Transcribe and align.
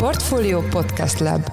Portfolio 0.00 0.60
Podcast 0.60 1.18
Lab 1.18 1.52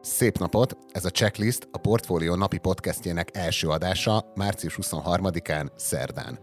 Szép 0.00 0.38
napot! 0.38 0.76
Ez 0.92 1.04
a 1.04 1.10
Checklist 1.10 1.68
a 1.72 1.78
Portfolio 1.78 2.36
napi 2.36 2.58
podcastjének 2.58 3.28
első 3.32 3.68
adása 3.68 4.32
március 4.34 4.78
23-án, 4.82 5.66
szerdán. 5.76 6.38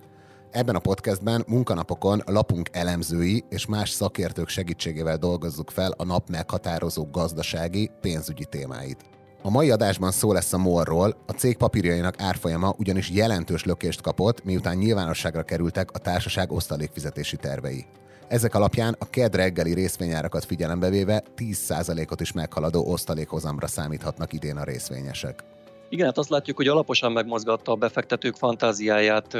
Ebben 0.51 0.75
a 0.75 0.79
podcastben 0.79 1.43
munkanapokon 1.47 2.21
lapunk 2.25 2.69
elemzői 2.71 3.43
és 3.49 3.65
más 3.65 3.89
szakértők 3.89 4.47
segítségével 4.47 5.17
dolgozzuk 5.17 5.69
fel 5.69 5.91
a 5.97 6.03
nap 6.03 6.29
meghatározó 6.29 7.07
gazdasági, 7.11 7.91
pénzügyi 8.01 8.45
témáit. 8.45 9.05
A 9.41 9.49
mai 9.49 9.71
adásban 9.71 10.11
szó 10.11 10.33
lesz 10.33 10.53
a 10.53 10.57
MOL-ról, 10.57 11.17
a 11.27 11.31
cég 11.31 11.57
papírjainak 11.57 12.21
árfolyama 12.21 12.75
ugyanis 12.77 13.09
jelentős 13.09 13.63
lökést 13.63 14.01
kapott, 14.01 14.43
miután 14.43 14.77
nyilvánosságra 14.77 15.43
kerültek 15.43 15.91
a 15.91 15.99
társaság 15.99 16.51
osztalékfizetési 16.51 17.35
tervei. 17.35 17.85
Ezek 18.31 18.55
alapján 18.55 18.95
a 18.99 19.09
KED 19.09 19.35
reggeli 19.35 19.73
részvényárakat 19.73 20.45
figyelembe 20.45 20.89
véve 20.89 21.23
10%-ot 21.37 22.21
is 22.21 22.31
meghaladó 22.31 22.91
osztalékhozamra 22.91 23.67
számíthatnak 23.67 24.33
idén 24.33 24.57
a 24.57 24.63
részvényesek. 24.63 25.43
Igen, 25.89 26.05
hát 26.05 26.17
azt 26.17 26.29
látjuk, 26.29 26.57
hogy 26.57 26.67
alaposan 26.67 27.11
megmozgatta 27.11 27.71
a 27.71 27.75
befektetők 27.75 28.35
fantáziáját 28.35 29.33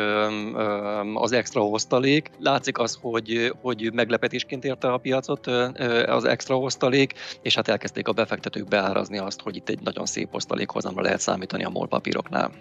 az 1.13 1.31
extra 1.31 1.67
osztalék. 1.67 2.31
Látszik 2.39 2.77
az, 2.77 2.97
hogy, 3.01 3.53
hogy 3.61 3.93
meglepetésként 3.93 4.63
érte 4.63 4.91
a 4.91 4.97
piacot 4.97 5.47
az 6.05 6.23
extra 6.23 6.57
osztalék, 6.57 7.13
és 7.41 7.55
hát 7.55 7.67
elkezdték 7.67 8.07
a 8.07 8.13
befektetők 8.13 8.67
beárazni 8.67 9.17
azt, 9.17 9.41
hogy 9.41 9.55
itt 9.55 9.69
egy 9.69 9.81
nagyon 9.81 10.05
szép 10.05 10.33
osztalékhozamra 10.33 11.01
lehet 11.01 11.19
számítani 11.19 11.63
a 11.63 11.69
MOL 11.69 11.87
papíroknál 11.87 12.51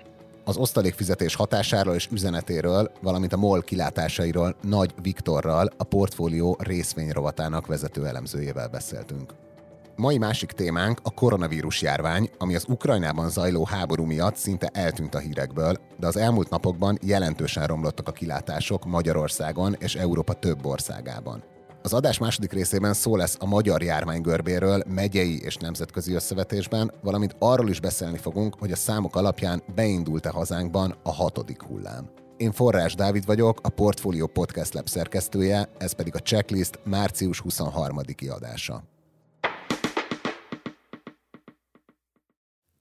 az 0.50 0.56
osztalékfizetés 0.56 1.34
hatásáról 1.34 1.94
és 1.94 2.08
üzenetéről, 2.12 2.90
valamint 3.02 3.32
a 3.32 3.36
MOL 3.36 3.62
kilátásairól 3.62 4.56
Nagy 4.62 4.94
Viktorral, 5.02 5.68
a 5.76 5.84
portfólió 5.84 6.56
részvényrovatának 6.60 7.66
vezető 7.66 8.06
elemzőjével 8.06 8.68
beszéltünk. 8.68 9.34
Mai 9.96 10.18
másik 10.18 10.52
témánk 10.52 10.98
a 11.02 11.10
koronavírus 11.10 11.82
járvány, 11.82 12.30
ami 12.38 12.54
az 12.54 12.64
Ukrajnában 12.68 13.30
zajló 13.30 13.64
háború 13.64 14.04
miatt 14.04 14.36
szinte 14.36 14.70
eltűnt 14.72 15.14
a 15.14 15.18
hírekből, 15.18 15.76
de 15.98 16.06
az 16.06 16.16
elmúlt 16.16 16.50
napokban 16.50 16.98
jelentősen 17.02 17.66
romlottak 17.66 18.08
a 18.08 18.12
kilátások 18.12 18.84
Magyarországon 18.84 19.76
és 19.78 19.94
Európa 19.94 20.32
több 20.32 20.66
országában. 20.66 21.42
Az 21.82 21.92
adás 21.92 22.18
második 22.18 22.52
részében 22.52 22.92
szó 22.92 23.16
lesz 23.16 23.36
a 23.38 23.46
magyar 23.46 23.82
járványgörbéről 23.82 24.82
megyei 24.86 25.40
és 25.42 25.56
nemzetközi 25.56 26.12
összevetésben, 26.12 26.92
valamint 27.02 27.36
arról 27.38 27.68
is 27.68 27.80
beszélni 27.80 28.18
fogunk, 28.18 28.54
hogy 28.58 28.72
a 28.72 28.76
számok 28.76 29.16
alapján 29.16 29.62
beindult-e 29.74 30.30
hazánkban 30.30 30.96
a 31.02 31.12
hatodik 31.12 31.62
hullám. 31.62 32.10
Én 32.36 32.52
Forrás 32.52 32.94
Dávid 32.94 33.26
vagyok, 33.26 33.58
a 33.62 33.68
Portfolio 33.68 34.26
Podcast 34.26 34.74
Lab 34.74 34.88
szerkesztője, 34.88 35.68
ez 35.78 35.92
pedig 35.92 36.14
a 36.14 36.18
checklist 36.18 36.80
március 36.84 37.42
23-i 37.48 38.34
adása. 38.34 38.82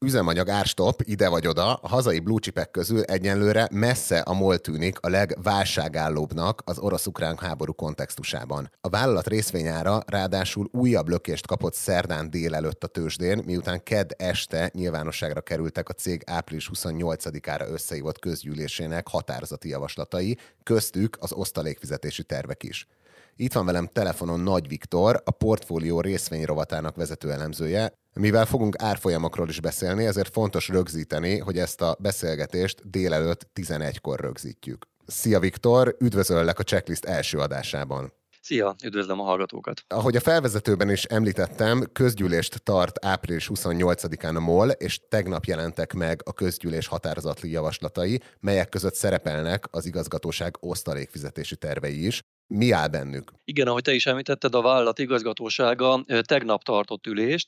Üzemanyag 0.05 0.49
árstop 0.49 1.01
ide 1.05 1.29
vagy 1.29 1.47
oda, 1.47 1.73
a 1.73 1.87
hazai 1.87 2.19
blue 2.19 2.39
chipek 2.39 2.71
közül 2.71 3.01
egyenlőre 3.01 3.67
messze 3.71 4.19
a 4.19 4.33
MOL 4.33 4.57
tűnik 4.57 4.99
a 4.99 5.09
legválságállóbbnak 5.09 6.61
az 6.65 6.79
orosz-ukrán 6.79 7.37
háború 7.37 7.73
kontextusában. 7.73 8.71
A 8.81 8.89
vállalat 8.89 9.27
részvényára 9.27 10.03
ráadásul 10.05 10.69
újabb 10.71 11.07
lökést 11.07 11.47
kapott 11.47 11.73
szerdán 11.73 12.29
délelőtt 12.29 12.83
a 12.83 12.87
tőzsdén, 12.87 13.41
miután 13.45 13.83
ked 13.83 14.11
este 14.17 14.69
nyilvánosságra 14.73 15.41
kerültek 15.41 15.89
a 15.89 15.93
cég 15.93 16.23
április 16.25 16.69
28-ára 16.73 17.67
összehívott 17.69 18.19
közgyűlésének 18.19 19.07
határozati 19.07 19.69
javaslatai, 19.69 20.37
köztük 20.63 21.17
az 21.19 21.33
osztalékfizetési 21.33 22.23
tervek 22.23 22.63
is. 22.63 22.87
Itt 23.35 23.53
van 23.53 23.65
velem 23.65 23.89
telefonon 23.93 24.39
Nagy 24.39 24.67
Viktor, 24.67 25.21
a 25.25 25.31
portfólió 25.31 26.01
részvényrovatának 26.01 26.95
vezető 26.95 27.31
elemzője. 27.31 27.93
Mivel 28.19 28.45
fogunk 28.45 28.75
árfolyamokról 28.81 29.49
is 29.49 29.59
beszélni, 29.61 30.05
ezért 30.05 30.33
fontos 30.33 30.67
rögzíteni, 30.67 31.37
hogy 31.37 31.57
ezt 31.57 31.81
a 31.81 31.97
beszélgetést 31.99 32.89
délelőtt 32.89 33.47
11-kor 33.55 34.19
rögzítjük. 34.19 34.85
Szia 35.05 35.39
Viktor, 35.39 35.95
üdvözöllek 35.99 36.59
a 36.59 36.63
checklist 36.63 37.05
első 37.05 37.37
adásában. 37.37 38.13
Szia, 38.41 38.75
üdvözlöm 38.83 39.19
a 39.19 39.23
hallgatókat! 39.23 39.83
Ahogy 39.87 40.15
a 40.15 40.19
felvezetőben 40.19 40.89
is 40.89 41.03
említettem, 41.03 41.83
közgyűlést 41.93 42.63
tart 42.63 43.05
április 43.05 43.49
28-án 43.53 44.35
a 44.35 44.39
MOL, 44.39 44.69
és 44.69 44.99
tegnap 45.09 45.45
jelentek 45.45 45.93
meg 45.93 46.21
a 46.23 46.33
közgyűlés 46.33 46.87
határozatli 46.87 47.51
javaslatai, 47.51 48.21
melyek 48.39 48.69
között 48.69 48.95
szerepelnek 48.95 49.65
az 49.71 49.85
igazgatóság 49.85 50.55
osztalékfizetési 50.59 51.55
tervei 51.55 52.05
is. 52.05 52.21
Mi 52.53 52.71
áll 52.71 52.87
bennük? 52.87 53.31
Igen, 53.43 53.67
ahogy 53.67 53.81
te 53.81 53.93
is 53.93 54.05
említetted, 54.05 54.55
a 54.55 54.61
vállalat 54.61 54.99
igazgatósága 54.99 56.03
tegnap 56.21 56.63
tartott 56.63 57.07
ülést, 57.07 57.47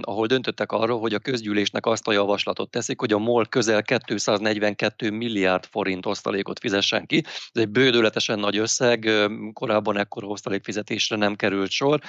ahol 0.00 0.26
döntöttek 0.26 0.72
arról, 0.72 1.00
hogy 1.00 1.14
a 1.14 1.18
közgyűlésnek 1.18 1.86
azt 1.86 2.08
a 2.08 2.12
javaslatot 2.12 2.70
teszik, 2.70 3.00
hogy 3.00 3.12
a 3.12 3.18
MOL 3.18 3.46
közel 3.46 3.82
242 3.82 5.10
milliárd 5.10 5.64
forint 5.64 6.06
osztalékot 6.06 6.58
fizessen 6.58 7.06
ki. 7.06 7.22
Ez 7.26 7.62
egy 7.62 7.68
bődöletesen 7.68 8.38
nagy 8.38 8.56
összeg, 8.56 9.10
korábban 9.52 9.98
ekkora 9.98 10.26
osztalékfizetésre 10.26 11.16
nem 11.16 11.34
került 11.34 11.70
sor. 11.70 12.00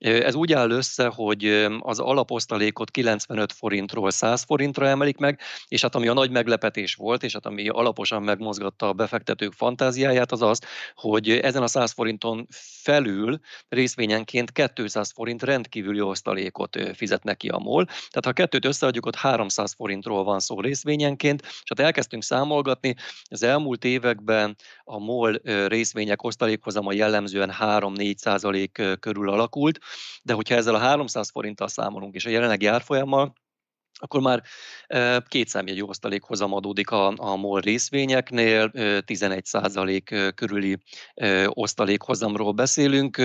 Ez 0.00 0.34
úgy 0.34 0.52
áll 0.52 0.70
össze, 0.70 1.06
hogy 1.06 1.66
az 1.78 1.98
alaposztalékot 1.98 2.90
95 2.90 3.52
forintról 3.52 4.10
100 4.10 4.42
forintra 4.42 4.86
emelik 4.86 5.16
meg, 5.16 5.40
és 5.68 5.82
hát 5.82 5.94
ami 5.94 6.08
a 6.08 6.12
nagy 6.12 6.30
meglepetés 6.30 6.94
volt, 6.94 7.22
és 7.22 7.32
hát 7.32 7.46
ami 7.46 7.68
alaposan 7.68 8.22
megmozgatta 8.22 8.88
a 8.88 8.92
befektetők 8.92 9.52
fantáziáját, 9.52 10.32
az 10.32 10.42
az, 10.42 10.60
hogy 10.94 11.30
ezen 11.30 11.62
a 11.62 11.66
100 11.66 11.92
forinton 11.92 12.46
felül 12.82 13.38
részvényenként 13.68 14.52
200 14.74 15.12
forint 15.12 15.42
rendkívüli 15.42 16.00
osztalékot 16.00 16.78
fizet 16.94 17.36
ki 17.36 17.48
a 17.48 17.58
MOL. 17.58 17.84
Tehát 17.84 18.24
ha 18.24 18.32
kettőt 18.32 18.64
összeadjuk, 18.64 19.06
ott 19.06 19.16
300 19.16 19.74
forintról 19.74 20.24
van 20.24 20.40
szó 20.40 20.60
részvényenként, 20.60 21.42
és 21.42 21.62
hát 21.64 21.80
elkezdtünk 21.80 22.22
számolgatni, 22.22 22.94
az 23.30 23.42
elmúlt 23.42 23.84
években 23.84 24.56
a 24.84 24.98
MOL 24.98 25.40
részvények 25.66 26.22
osztalékhozama 26.22 26.92
jellemzően 26.92 27.54
3-4 27.60 28.16
százalék 28.16 28.82
körül 29.00 29.30
alakult, 29.30 29.78
de 30.22 30.32
hogyha 30.32 30.54
ezzel 30.54 30.74
a 30.74 30.78
300 30.78 31.30
forinttal 31.30 31.68
számolunk, 31.68 32.14
és 32.14 32.24
a 32.24 32.30
jelenlegi 32.30 32.66
árfolyammal, 32.66 33.32
akkor 34.00 34.20
már 34.20 34.42
két 35.28 35.48
számjegyű 35.48 35.82
osztalékhozam 35.82 36.52
adódik 36.54 36.90
a, 36.90 37.12
a 37.16 37.36
MOL 37.36 37.60
részvényeknél, 37.60 38.70
11 39.04 39.44
százalék 39.44 40.14
körüli 40.34 40.78
osztalékhozamról 41.46 42.52
beszélünk. 42.52 43.22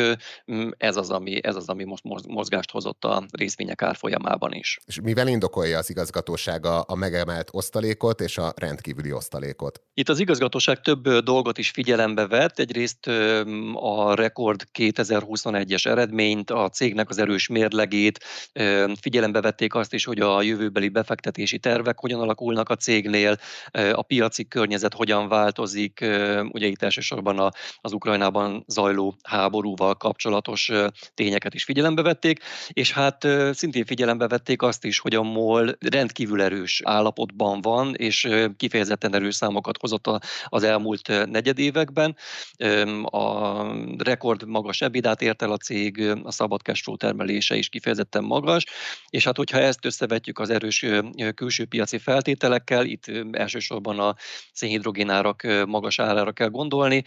Ez 0.78 0.96
az, 0.96 1.09
ami, 1.09 1.40
ez 1.44 1.56
az, 1.56 1.69
ami 1.69 1.84
most 1.84 2.03
mozgást 2.28 2.72
hozott 2.72 3.03
a 3.03 3.25
részvények 3.31 3.81
árfolyamában 3.81 4.53
is. 4.53 4.80
És 4.85 5.00
mivel 5.02 5.28
indokolja 5.28 5.78
az 5.78 5.90
igazgatósága 5.90 6.81
a 6.81 6.96
megemelt 6.96 7.50
osztalékot 7.52 8.22
és 8.22 8.38
a 8.38 8.53
rendkívüli 8.56 9.12
osztalékot? 9.12 9.81
Itt 9.94 10.09
az 10.09 10.19
igazgatóság 10.19 10.81
több 10.81 11.09
dolgot 11.09 11.58
is 11.58 11.69
figyelembe 11.69 12.28
vett. 12.28 12.59
Egyrészt 12.59 13.08
a 13.74 14.16
rekord 14.16 14.64
2021-es 14.80 15.85
eredményt, 15.85 16.52
a 16.52 16.69
cégnek 16.69 17.09
az 17.09 17.18
erős 17.18 17.47
mérlegét, 17.47 18.24
figyelembe 19.02 19.41
vették 19.41 19.74
azt 19.74 19.94
is, 19.94 20.06
hogy 20.06 20.19
a 20.19 20.41
jövő 20.41 20.65
jövőbeli 20.66 20.90
befektetési 20.90 21.59
tervek 21.59 22.00
hogyan 22.00 22.20
alakulnak 22.20 22.70
a 22.70 22.76
cégnél, 22.76 23.38
a 23.72 24.02
piaci 24.02 24.48
környezet 24.48 24.94
hogyan 24.94 25.28
változik, 25.28 26.00
ugye 26.52 26.68
itt 26.68 26.81
elsősorban 26.81 27.52
az 27.81 27.92
Ukrajnában 27.92 28.64
zajló 28.68 29.16
háborúval 29.24 29.96
kapcsolatos 29.96 30.72
tényeket 31.14 31.53
is 31.53 31.64
figyelembe 31.64 32.02
vették, 32.02 32.40
és 32.70 32.92
hát 32.92 33.28
szintén 33.52 33.86
figyelembe 33.86 34.28
vették 34.28 34.62
azt 34.62 34.86
is, 34.86 35.00
hogy 35.00 35.16
a 35.16 35.22
MOL 35.22 35.78
rendkívül 35.80 36.42
erős 36.42 36.82
állapotban 36.84 37.62
van, 37.62 37.96
és 37.96 38.30
kifejezetten 38.58 39.16
erős 39.16 39.36
számokat 39.36 39.78
hozott 39.78 40.09
az 40.46 40.64
elmúlt 40.64 41.08
negyedévekben. 41.30 42.16
A 43.03 43.64
rekord 43.97 44.47
magas 44.47 44.82
ebidát 44.82 45.22
ért 45.22 45.41
el 45.41 45.52
a 45.52 45.58
cég, 45.58 46.14
a 46.23 46.32
szabad 46.32 46.62
termelése 46.97 47.56
is 47.56 47.70
kifejezetten 47.70 48.23
magas, 48.23 48.66
és 49.09 49.26
hát 49.26 49.38
hogyha 49.38 49.58
ezt 49.58 49.85
összevetjük 49.85 50.40
az 50.40 50.50
erős 50.55 50.85
külső 51.35 51.66
piaci 51.66 51.97
feltételekkel, 51.97 52.85
itt 52.85 53.05
elsősorban 53.31 53.99
a 53.99 54.16
szénhidrogénárak 54.53 55.43
magas 55.67 55.99
árára 55.99 56.31
kell 56.31 56.49
gondolni. 56.49 57.03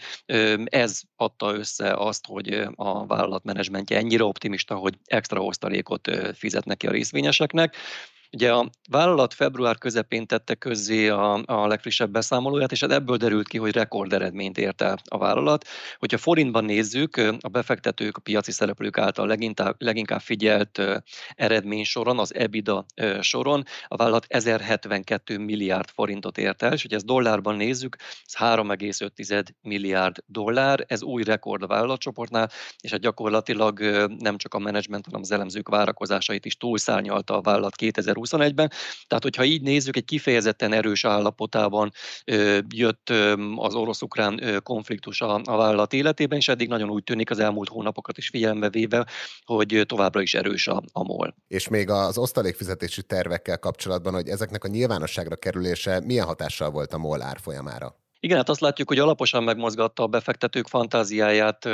Ez 0.65 1.01
adta 1.15 1.53
össze 1.53 1.93
azt, 1.93 2.25
hogy 2.25 2.67
a 2.75 3.05
vállalat 3.05 3.43
menedzsmentje 3.43 3.97
ennyire 3.97 4.23
optimista, 4.23 4.75
hogy 4.75 4.93
extra 5.05 5.43
osztalékot 5.43 6.09
fizet 6.33 6.65
neki 6.65 6.87
a 6.87 6.91
részvényeseknek. 6.91 7.75
Ugye 8.31 8.53
a 8.53 8.69
vállalat 8.89 9.33
február 9.33 9.77
közepén 9.77 10.27
tette 10.27 10.55
közzé 10.55 11.07
a, 11.07 11.41
a 11.45 11.67
legfrissebb 11.67 12.11
beszámolóját, 12.11 12.71
és 12.71 12.79
hát 12.79 12.91
ebből 12.91 13.17
derült 13.17 13.47
ki, 13.47 13.57
hogy 13.57 13.73
rekord 13.73 14.13
eredményt 14.13 14.57
ért 14.57 14.81
el 14.81 14.97
a 15.03 15.17
vállalat. 15.17 15.65
Hogyha 15.97 16.17
forintban 16.17 16.65
nézzük, 16.65 17.17
a 17.39 17.47
befektetők, 17.47 18.17
a 18.17 18.21
piaci 18.21 18.51
szereplők 18.51 18.97
által 18.97 19.27
leginkább, 19.27 19.75
leginkább 19.77 20.19
figyelt 20.19 20.81
eredmény 21.35 21.83
soron, 21.83 22.19
az 22.19 22.35
EBITDA 22.35 22.85
soron, 23.21 23.63
a 23.87 23.95
vállalat 23.95 24.25
1072 24.27 25.37
milliárd 25.37 25.89
forintot 25.89 26.37
ért 26.37 26.61
el, 26.61 26.73
és 26.73 26.81
hogyha 26.81 26.97
ezt 26.97 27.05
dollárban 27.05 27.55
nézzük, 27.55 27.95
ez 28.25 28.33
3,5 28.37 29.45
milliárd 29.61 30.17
dollár, 30.25 30.85
ez 30.87 31.03
új 31.03 31.23
rekord 31.23 31.63
a 31.63 31.67
vállalatcsoportnál, 31.67 32.49
és 32.81 32.91
hát 32.91 32.99
gyakorlatilag 32.99 33.79
nem 34.19 34.37
csak 34.37 34.53
a 34.53 34.59
menedzsment, 34.59 35.05
hanem 35.05 35.21
az 35.21 35.31
elemzők 35.31 35.69
várakozásait 35.69 36.45
is 36.45 36.57
túlszárnyalta 36.57 37.37
a 37.37 37.41
vállalat 37.41 37.75
2021-ben. 38.21 38.71
Tehát, 39.07 39.23
hogyha 39.23 39.43
így 39.43 39.61
nézzük, 39.61 39.95
egy 39.95 40.05
kifejezetten 40.05 40.73
erős 40.73 41.05
állapotában 41.05 41.91
jött 42.75 43.09
az 43.55 43.75
orosz-ukrán 43.75 44.61
konfliktus 44.63 45.21
a, 45.21 45.41
a 45.43 45.57
vállalat 45.57 45.93
életében, 45.93 46.37
és 46.37 46.47
eddig 46.47 46.67
nagyon 46.67 46.89
úgy 46.89 47.03
tűnik 47.03 47.29
az 47.29 47.39
elmúlt 47.39 47.69
hónapokat 47.69 48.17
is 48.17 48.29
figyelembe 48.29 48.69
véve, 48.69 49.07
hogy 49.43 49.83
továbbra 49.85 50.21
is 50.21 50.33
erős 50.33 50.67
a, 50.67 50.83
a 50.91 51.03
MOL. 51.03 51.35
És 51.47 51.67
még 51.67 51.89
az 51.89 52.17
osztalékfizetési 52.17 53.03
tervekkel 53.03 53.59
kapcsolatban, 53.59 54.13
hogy 54.13 54.27
ezeknek 54.27 54.63
a 54.63 54.67
nyilvánosságra 54.67 55.35
kerülése 55.35 56.01
milyen 56.05 56.25
hatással 56.25 56.69
volt 56.69 56.93
a 56.93 56.97
MOL 56.97 57.21
árfolyamára? 57.21 57.95
Igen, 58.21 58.37
hát 58.37 58.49
azt 58.49 58.59
látjuk, 58.59 58.87
hogy 58.87 58.99
alaposan 58.99 59.43
megmozgatta 59.43 60.03
a 60.03 60.07
befektetők 60.07 60.67
fantáziáját 60.67 61.65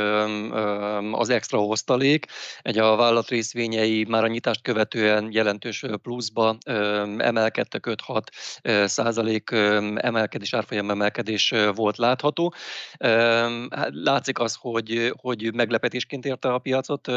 az 1.12 1.30
extra 1.30 1.66
osztalék. 1.66 2.26
Egy 2.62 2.78
a 2.78 2.96
vállalat 2.96 3.28
részvényei 3.28 4.06
már 4.10 4.24
a 4.24 4.28
nyitást 4.28 4.62
követően 4.62 5.28
jelentős 5.32 5.84
pluszba 6.02 6.58
emelkedtek 7.18 7.88
5-6 7.90 8.86
százalék 8.86 9.52
emelkedés, 9.96 10.54
árfolyam 10.54 10.90
emelkedés 10.90 11.54
volt 11.76 11.98
látható. 11.98 12.54
Hát 13.70 13.90
látszik 13.92 14.40
az, 14.40 14.58
hogy, 14.60 15.14
hogy 15.22 15.54
meglepetésként 15.54 16.26
érte 16.26 16.54
a 16.54 16.60
piacot 16.60 17.08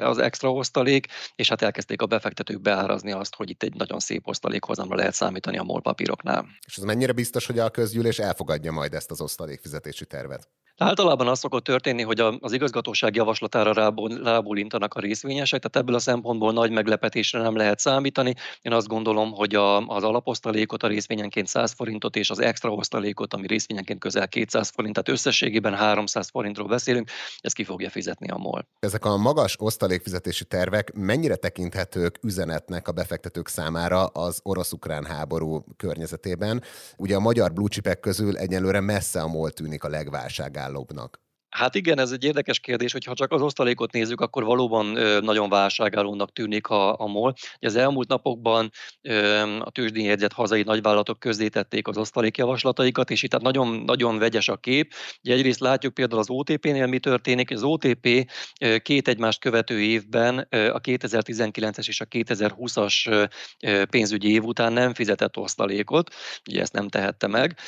az 0.00 0.18
extra 0.18 0.52
osztalék, 0.52 1.06
és 1.36 1.48
hát 1.48 1.62
elkezdték 1.62 2.02
a 2.02 2.06
befektetők 2.06 2.60
beárazni 2.60 3.12
azt, 3.12 3.34
hogy 3.34 3.50
itt 3.50 3.62
egy 3.62 3.74
nagyon 3.74 3.98
szép 3.98 4.28
osztalékhozamra 4.28 4.96
lehet 4.96 5.14
számítani 5.14 5.58
a 5.58 5.62
MOL 5.62 5.80
papíroknál. 5.80 6.46
És 6.66 6.76
ez 6.76 6.82
mennyire 6.82 7.12
biztos, 7.12 7.46
hogy 7.46 7.58
a 7.58 7.68
közgyűlés 7.68 8.18
elfogadja 8.18 8.67
majd 8.70 8.94
ezt 8.94 9.10
az 9.10 9.20
osztalékfizetési 9.20 10.06
tervet? 10.06 10.48
Általában 10.80 11.28
az 11.28 11.38
szokott 11.38 11.64
történni, 11.64 12.02
hogy 12.02 12.20
az 12.40 12.52
igazgatóság 12.52 13.14
javaslatára 13.14 13.72
rábólintanak 14.22 14.94
a 14.94 15.00
részvényesek, 15.00 15.60
tehát 15.60 15.76
ebből 15.76 15.94
a 15.94 15.98
szempontból 15.98 16.52
nagy 16.52 16.70
meglepetésre 16.70 17.40
nem 17.40 17.56
lehet 17.56 17.78
számítani. 17.78 18.34
Én 18.60 18.72
azt 18.72 18.86
gondolom, 18.86 19.32
hogy 19.32 19.54
a, 19.54 19.86
az 19.86 20.02
alaposztalékot, 20.02 20.82
a 20.82 20.86
részvényenként 20.86 21.46
100 21.46 21.72
forintot 21.72 22.16
és 22.16 22.30
az 22.30 22.38
extra 22.38 22.70
osztalékot, 22.70 23.34
ami 23.34 23.46
részvényenként 23.46 24.00
közel 24.00 24.28
200 24.28 24.68
forint, 24.68 24.94
tehát 24.94 25.18
összességében 25.18 25.74
300 25.74 26.28
forintról 26.30 26.68
beszélünk, 26.68 27.10
ez 27.40 27.52
ki 27.52 27.64
fogja 27.64 27.90
fizetni 27.90 28.28
a 28.28 28.36
MOL. 28.36 28.68
Ezek 28.80 29.04
a 29.04 29.16
magas 29.16 29.56
osztalékfizetési 29.58 30.44
tervek 30.44 30.92
mennyire 30.94 31.36
tekinthetők 31.36 32.18
üzenetnek 32.22 32.88
a 32.88 32.92
befektetők 32.92 33.48
számára 33.48 34.06
az 34.06 34.40
orosz-ukrán 34.42 35.04
háború 35.04 35.64
környezetében? 35.76 36.62
Ugye 36.96 37.16
a 37.16 37.20
magyar 37.20 37.52
blue 37.52 37.94
közül 38.00 38.36
egyelőre 38.36 38.80
messze 38.80 39.20
a 39.20 39.28
MOL 39.28 39.50
tűnik 39.50 39.84
a 39.84 39.88
legválságá 39.88 40.66
válságállóbbnak? 40.68 41.20
Hát 41.50 41.74
igen, 41.74 41.98
ez 41.98 42.10
egy 42.10 42.24
érdekes 42.24 42.60
kérdés, 42.60 42.92
hogy 42.92 43.04
ha 43.04 43.14
csak 43.14 43.32
az 43.32 43.42
osztalékot 43.42 43.92
nézzük, 43.92 44.20
akkor 44.20 44.44
valóban 44.44 44.86
nagyon 45.22 45.48
válságállónak 45.48 46.32
tűnik 46.32 46.66
a, 46.66 47.00
a 47.00 47.06
MOL. 47.06 47.34
Az 47.60 47.76
elmúlt 47.76 48.08
napokban 48.08 48.70
a 49.60 49.70
tőzsdén 49.70 50.04
jegyzett 50.04 50.32
hazai 50.32 50.62
nagyvállalatok 50.62 51.18
közzétették 51.18 51.88
az 51.88 51.96
osztalékjavaslataikat, 51.96 53.10
és 53.10 53.22
itt 53.22 53.32
hát 53.32 53.42
nagyon, 53.42 53.68
nagyon 53.68 54.18
vegyes 54.18 54.48
a 54.48 54.56
kép. 54.56 54.92
Ugye 55.22 55.34
egyrészt 55.34 55.60
látjuk 55.60 55.94
például 55.94 56.20
az 56.20 56.30
OTP-nél 56.30 56.86
mi 56.86 56.98
történik. 56.98 57.50
Az 57.50 57.62
OTP 57.62 58.32
két 58.82 59.08
egymást 59.08 59.40
követő 59.40 59.80
évben 59.80 60.38
a 60.48 60.80
2019-es 60.80 61.88
és 61.88 62.00
a 62.00 62.04
2020-as 62.04 63.28
pénzügyi 63.90 64.32
év 64.32 64.44
után 64.44 64.72
nem 64.72 64.94
fizetett 64.94 65.36
osztalékot, 65.36 66.14
ugye 66.50 66.60
ezt 66.60 66.72
nem 66.72 66.88
tehette 66.88 67.26
meg, 67.26 67.58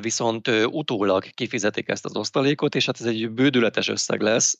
viszont 0.00 0.48
utólag 0.66 1.24
kifizetik 1.24 1.88
ezt 1.88 2.04
az 2.04 2.16
osztalékot, 2.16 2.74
és 2.74 2.86
hát 2.86 3.00
ez 3.00 3.06
egy 3.06 3.23
bődületes 3.26 3.88
összeg 3.88 4.20
lesz, 4.20 4.58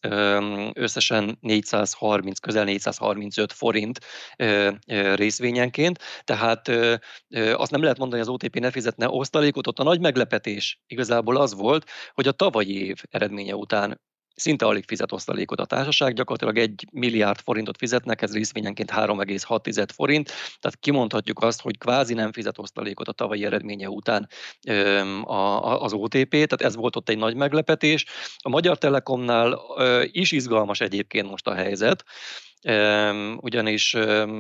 összesen 0.73 1.39
430, 1.41 2.39
közel 2.39 2.65
435 2.65 3.53
forint 3.53 4.01
részvényenként, 5.15 5.99
tehát 6.25 6.69
azt 7.55 7.71
nem 7.71 7.83
lehet 7.83 7.99
mondani, 7.99 8.21
hogy 8.21 8.31
az 8.31 8.35
OTP 8.35 8.59
ne 8.59 8.71
fizetne 8.71 9.09
osztalékot, 9.09 9.67
ott 9.67 9.79
a 9.79 9.83
nagy 9.83 10.01
meglepetés 10.01 10.81
igazából 10.87 11.37
az 11.37 11.55
volt, 11.55 11.91
hogy 12.13 12.29
a 12.29 12.33
tavalyi 12.33 12.87
év 12.87 13.03
eredménye 13.11 13.55
után 13.55 14.01
szinte 14.35 14.67
alig 14.67 14.85
fizet 14.87 15.13
osztalékot 15.13 15.61
a 15.61 15.65
társaság, 15.65 16.15
gyakorlatilag 16.15 16.59
egy 16.59 16.87
milliárd 16.93 17.41
forintot 17.41 17.77
fizetnek, 17.77 18.23
ez 18.23 18.33
részvényenként 18.33 18.91
3,6 18.91 19.89
forint, 19.95 20.27
tehát 20.61 20.79
kimondhatjuk 20.81 21.43
azt, 21.43 21.61
hogy 21.61 21.79
kvázi 21.79 22.15
nem 22.15 22.33
fizet 22.33 22.59
osztalékot 22.59 23.09
a 23.09 23.13
tavalyi 23.13 23.45
eredménye 23.45 23.89
után 23.89 24.29
az 25.79 25.93
OTP, 25.93 26.31
tehát 26.31 26.63
ez 26.63 26.77
volt 26.77 26.97
ott 26.97 27.09
egy 27.09 27.19
nagy 27.19 27.35
meglepetés. 27.35 28.05
A 28.39 28.49
Magyar 28.49 28.79
Telekomnál 28.79 29.61
is 30.13 30.33
izgalmas 30.33 30.81
egyébként 30.81 31.31
most 31.31 31.47
a 31.47 31.55
helyzet, 31.55 32.05
ugyanis 33.37 33.95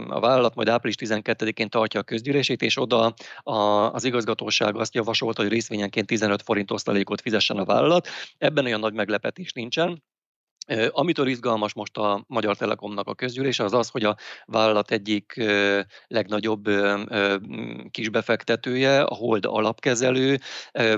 a 0.08 0.20
vállalat 0.20 0.54
majd 0.54 0.68
április 0.68 0.96
12-én 0.98 1.68
tartja 1.68 2.00
a 2.00 2.02
közgyűlését, 2.02 2.62
és 2.62 2.78
oda 2.78 3.14
az 3.92 4.04
igazgatóság 4.04 4.76
azt 4.76 4.94
javasolta, 4.94 5.42
hogy 5.42 5.50
részvényenként 5.50 6.06
15 6.06 6.42
forint 6.42 6.70
osztalékot 6.70 7.20
fizessen 7.20 7.56
a 7.56 7.64
vállalat. 7.64 8.08
Ebben 8.38 8.64
olyan 8.64 8.80
nagy 8.80 8.94
meglepetés 8.94 9.52
nincsen. 9.52 10.02
Amitől 10.88 11.26
izgalmas 11.26 11.74
most 11.74 11.96
a 11.96 12.24
Magyar 12.26 12.56
Telekomnak 12.56 13.08
a 13.08 13.14
közgyűlése, 13.14 13.64
az 13.64 13.72
az, 13.72 13.88
hogy 13.88 14.04
a 14.04 14.16
vállalat 14.46 14.90
egyik 14.90 15.42
legnagyobb 16.06 16.68
kisbefektetője, 17.90 19.02
a 19.02 19.14
Hold 19.14 19.44
alapkezelő, 19.44 20.38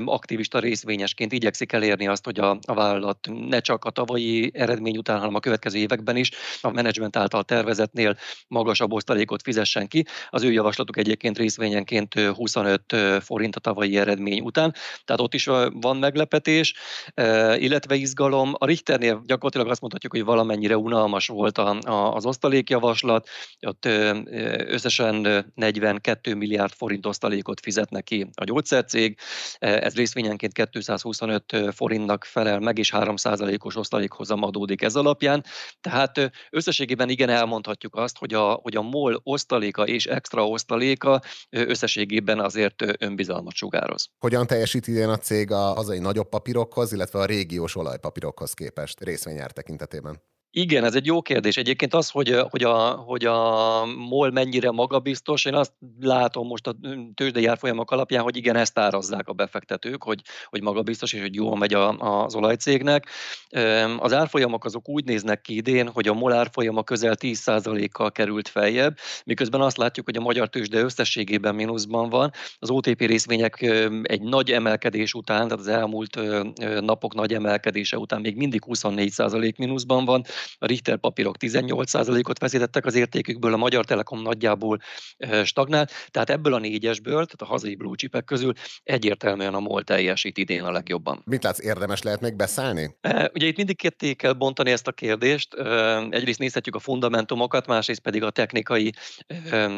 aktivista 0.05 0.59
részvényesként 0.59 1.33
igyekszik 1.33 1.73
elérni 1.73 2.07
azt, 2.09 2.25
hogy 2.25 2.39
a, 2.39 2.59
vállalat 2.67 3.29
ne 3.49 3.61
csak 3.61 3.85
a 3.85 3.91
tavalyi 3.91 4.51
eredmény 4.55 4.97
után, 4.97 5.19
hanem 5.19 5.35
a 5.35 5.41
következő 5.41 5.79
években 5.79 6.17
is 6.17 6.31
a 6.61 6.71
menedzsment 6.71 7.17
által 7.17 7.45
tervezetnél 7.45 8.17
magasabb 8.49 8.93
osztalékot 8.93 9.43
fizessen 9.43 9.89
ki. 9.89 10.05
Az 10.31 10.43
ő 10.43 10.53
javaslatuk 10.53 10.97
egyébként 10.97 11.39
részvényenként 11.39 12.15
25 12.21 12.97
forint 13.21 13.57
a 13.57 13.61
tavalyi 13.61 13.97
eredmény 13.97 14.41
után, 14.41 14.75
tehát 15.05 15.23
ott 15.23 15.35
is 15.35 15.45
van 15.71 15.97
meglepetés, 15.97 16.75
illetve 17.57 17.95
izgalom. 17.95 18.53
A 18.59 18.67
Richternél 18.67 19.23
gyakorlatilag 19.27 19.55
gyakorlatilag 19.57 19.71
azt 19.71 19.81
mondhatjuk, 19.81 20.13
hogy 20.13 20.25
valamennyire 20.25 20.77
unalmas 20.77 21.27
volt 21.27 21.59
a, 21.59 21.79
a, 21.81 22.15
az 22.15 22.27
osztalékjavaslat. 22.27 23.29
Ott 23.61 23.85
összesen 24.67 25.47
42 25.55 26.35
milliárd 26.35 26.73
forint 26.73 27.07
osztalékot 27.07 27.61
fizetnek 27.61 28.05
ki 28.05 28.29
a 28.35 28.45
gyógyszercég. 28.45 29.19
Ez 29.59 29.95
részvényenként 29.95 30.53
225 30.53 31.75
forintnak 31.75 32.25
felel 32.25 32.61
meg, 32.61 32.79
és 32.79 32.93
3%-os 32.97 33.77
osztalékhozam 33.77 34.43
adódik 34.43 34.83
ez 34.83 34.97
alapján. 34.97 35.45
Tehát 35.81 36.31
összességében 36.51 37.09
igen 37.09 37.29
elmondhatjuk 37.29 37.95
azt, 37.95 38.19
hogy 38.19 38.35
a, 38.35 38.53
hogy 38.63 38.77
a 38.77 38.83
MOL 38.83 39.21
osztaléka 39.23 39.87
és 39.87 40.07
extra 40.07 40.49
osztaléka 40.49 41.21
összességében 41.51 42.41
azért 42.41 42.85
önbizalmat 42.99 43.55
sugároz. 43.55 44.09
Hogyan 44.19 44.47
teljesít 44.47 44.87
idén 44.87 45.09
a 45.09 45.17
cég 45.17 45.51
a 45.51 45.57
hazai 45.57 45.99
nagyobb 45.99 46.29
papírokhoz, 46.29 46.93
illetve 46.93 47.19
a 47.19 47.25
régiós 47.25 47.77
olajpapírokhoz 47.77 48.53
képest 48.53 49.05
részvény 49.05 49.37
jár 49.37 49.46
tekintetében? 49.53 50.23
Igen, 50.59 50.85
ez 50.85 50.95
egy 50.95 51.07
jó 51.07 51.23
kérdés. 51.23 51.57
Egyébként 51.57 51.95
az, 51.95 52.11
hogy, 52.11 52.37
hogy, 52.51 52.63
a, 52.63 52.91
hogy 52.91 53.25
a 53.25 53.85
MOL 54.09 54.31
mennyire 54.31 54.71
magabiztos, 54.71 55.45
én 55.45 55.55
azt 55.55 55.73
látom 56.01 56.47
most 56.47 56.67
a 56.67 56.77
tőzsdei 57.15 57.47
árfolyamok 57.47 57.91
alapján, 57.91 58.23
hogy 58.23 58.37
igen, 58.37 58.57
ezt 58.57 58.79
árazzák 58.79 59.29
a 59.29 59.33
befektetők, 59.33 60.03
hogy, 60.03 60.21
hogy 60.45 60.63
magabiztos 60.63 61.13
és 61.13 61.21
hogy 61.21 61.35
jól 61.35 61.57
megy 61.57 61.75
a, 61.75 61.89
az 62.25 62.35
olajcégnek. 62.35 63.09
Az 63.99 64.13
árfolyamok 64.13 64.65
azok 64.65 64.89
úgy 64.89 65.05
néznek 65.05 65.41
ki 65.41 65.57
idén, 65.57 65.89
hogy 65.89 66.09
a 66.09 66.15
MOL 66.15 66.33
árfolyama 66.33 66.83
közel 66.83 67.15
10%-kal 67.21 68.13
került 68.13 68.49
feljebb, 68.49 68.97
miközben 69.25 69.61
azt 69.61 69.77
látjuk, 69.77 70.07
hogy 70.07 70.17
a 70.17 70.21
magyar 70.21 70.49
tőzsde 70.49 70.81
összességében 70.81 71.55
mínuszban 71.55 72.09
van. 72.09 72.31
Az 72.59 72.71
OTP 72.71 73.01
részvények 73.01 73.63
egy 74.03 74.23
nagy 74.23 74.53
emelkedés 74.53 75.15
után, 75.15 75.49
tehát 75.49 75.59
az 75.59 75.69
elmúlt 75.69 76.21
napok 76.81 77.15
nagy 77.15 77.33
emelkedése 77.33 77.99
után 77.99 78.21
még 78.21 78.37
mindig 78.37 78.63
24% 78.67 79.57
mínuszban 79.57 80.05
van, 80.05 80.25
a 80.59 80.67
Richter 80.67 80.99
papírok 80.99 81.37
18%-ot 81.41 82.39
veszítettek 82.39 82.87
az 82.87 82.95
értékükből, 82.95 83.53
a 83.53 83.57
Magyar 83.57 83.85
Telekom 83.85 84.23
nagyjából 84.23 84.79
stagnál, 85.45 85.89
tehát 86.09 86.31
ebből 86.31 86.55
a 86.55 86.59
négyesből, 86.59 87.13
tehát 87.13 87.43
a 87.43 87.45
hazai 87.45 87.75
blue 87.75 87.97
chipek 87.97 88.25
közül 88.25 88.53
egyértelműen 88.83 89.55
a 89.55 89.61
MOL 89.61 89.83
teljesít 89.83 90.39
idén 90.39 90.63
a 90.63 90.71
legjobban. 90.71 91.23
Mit 91.25 91.43
látsz, 91.43 91.65
érdemes 91.65 92.03
lehet 92.03 92.21
még 92.21 92.37
beszállni? 92.37 92.97
Ugye 93.33 93.47
itt 93.47 93.57
mindig 93.57 93.77
ketté 93.77 94.15
kell 94.15 94.33
bontani 94.33 94.71
ezt 94.71 94.87
a 94.87 94.93
kérdést. 94.93 95.55
Egyrészt 96.11 96.39
nézhetjük 96.39 96.75
a 96.75 96.79
fundamentumokat, 96.79 97.67
másrészt 97.67 98.01
pedig 98.01 98.23
a 98.23 98.31
technikai 98.31 98.93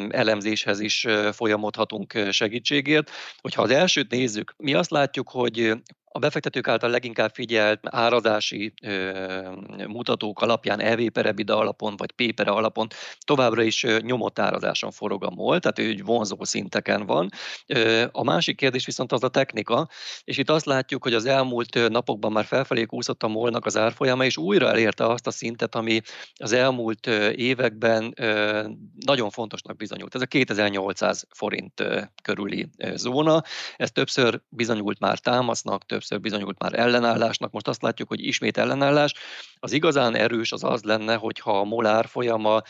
elemzéshez 0.09 0.81
is 0.81 1.07
folyamodhatunk 1.33 2.13
segítségért. 2.31 3.11
Hogyha 3.41 3.63
az 3.63 3.71
elsőt 3.71 4.11
nézzük, 4.11 4.55
mi 4.57 4.75
azt 4.75 4.91
látjuk, 4.91 5.31
hogy 5.31 5.73
a 6.13 6.19
befektetők 6.19 6.69
által 6.69 6.91
leginkább 6.91 7.35
figyelt 7.35 7.81
árazási 7.83 8.73
ö, 8.83 9.51
mutatók 9.87 10.41
alapján, 10.41 10.81
EV 10.81 11.07
per 11.07 11.27
EBITDA 11.27 11.57
alapon, 11.57 11.97
vagy 11.97 12.11
P 12.13 12.35
per 12.35 12.49
alapon 12.49 12.87
továbbra 13.19 13.63
is 13.63 13.85
ö, 13.85 13.99
nyomott 14.01 14.39
árazáson 14.39 14.91
forog 14.91 15.25
a 15.25 15.31
MOL, 15.31 15.61
tehát 15.61 15.79
ő 15.79 16.03
vonzó 16.05 16.45
szinteken 16.45 17.07
van. 17.07 17.29
Ö, 17.67 18.05
a 18.13 18.23
másik 18.25 18.57
kérdés 18.57 18.87
viszont 18.87 19.13
az 19.13 19.23
a 19.23 19.29
technika, 19.29 19.89
és 20.25 20.39
itt 20.39 20.51
azt 20.51 20.65
látjuk, 20.65 21.03
hogy 21.03 21.15
az 21.15 21.25
elmúlt 21.25 21.89
napokban 21.89 22.33
már 22.33 22.45
felfelé 22.45 22.85
kúszott 22.85 23.23
a 23.23 23.29
MOL-nak 23.29 23.67
az 23.67 23.77
árfolyama, 23.77 24.25
és 24.25 24.37
újra 24.37 24.69
elérte 24.69 25.07
azt 25.07 25.27
a 25.27 25.31
szintet, 25.31 25.75
ami 25.75 26.01
az 26.35 26.53
elmúlt 26.53 27.07
években 27.35 28.13
ö, 28.17 28.63
nagyon 29.07 29.31
fontosnak 29.31 29.77
bizonyult. 29.77 30.15
Ez 30.15 30.21
a 30.21 30.27
2800 30.27 31.27
forint 31.35 31.85
körüli 32.23 32.69
zóna. 32.95 33.43
Ez 33.77 33.91
többször 33.91 34.41
bizonyult 34.49 34.99
már 34.99 35.19
támasznak, 35.19 35.87
többször 35.99 36.21
bizonyult 36.21 36.59
már 36.59 36.79
ellenállásnak, 36.79 37.53
most 37.53 37.69
azt 37.69 37.83
látjuk, 37.83 38.09
hogy 38.09 38.27
ismét 38.27 38.57
ellenállás. 38.57 39.15
Az 39.61 39.73
igazán 39.73 40.15
erős 40.15 40.53
az 40.53 40.65
az 40.65 40.83
lenne, 40.83 41.15
hogyha 41.15 41.59
a 41.59 41.65
molár 41.65 42.07
folyama 42.07 42.63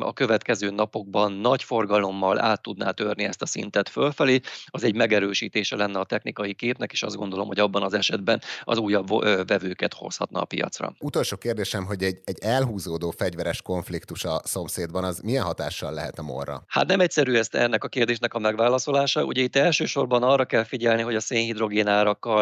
a 0.00 0.12
következő 0.12 0.70
napokban 0.70 1.32
nagy 1.32 1.62
forgalommal 1.62 2.40
át 2.40 2.62
tudná 2.62 2.90
törni 2.90 3.24
ezt 3.24 3.42
a 3.42 3.46
szintet 3.46 3.88
fölfelé, 3.88 4.40
az 4.66 4.84
egy 4.84 4.94
megerősítése 4.94 5.76
lenne 5.76 5.98
a 5.98 6.04
technikai 6.04 6.54
képnek, 6.54 6.92
és 6.92 7.02
azt 7.02 7.16
gondolom, 7.16 7.46
hogy 7.46 7.58
abban 7.58 7.82
az 7.82 7.94
esetben 7.94 8.40
az 8.62 8.78
újabb 8.78 9.08
vevőket 9.46 9.94
hozhatna 9.94 10.40
a 10.40 10.44
piacra. 10.44 10.92
Utolsó 10.98 11.36
kérdésem, 11.36 11.84
hogy 11.84 12.02
egy, 12.02 12.18
egy 12.24 12.38
elhúzódó 12.40 13.10
fegyveres 13.10 13.62
konfliktus 13.62 14.24
a 14.24 14.40
szomszédban, 14.44 15.04
az 15.04 15.20
milyen 15.20 15.44
hatással 15.44 15.92
lehet 15.92 16.18
a 16.18 16.22
morra? 16.22 16.64
Hát 16.66 16.86
nem 16.86 17.00
egyszerű 17.00 17.34
ezt 17.34 17.54
ennek 17.54 17.84
a 17.84 17.88
kérdésnek 17.88 18.34
a 18.34 18.38
megválaszolása. 18.38 19.24
Ugye 19.24 19.42
itt 19.42 19.56
elsősorban 19.56 20.22
arra 20.22 20.44
kell 20.44 20.64
figyelni, 20.64 21.02
hogy 21.02 21.14
a 21.14 21.20
szénhidrogén 21.20 21.86
árakkal 21.86 22.35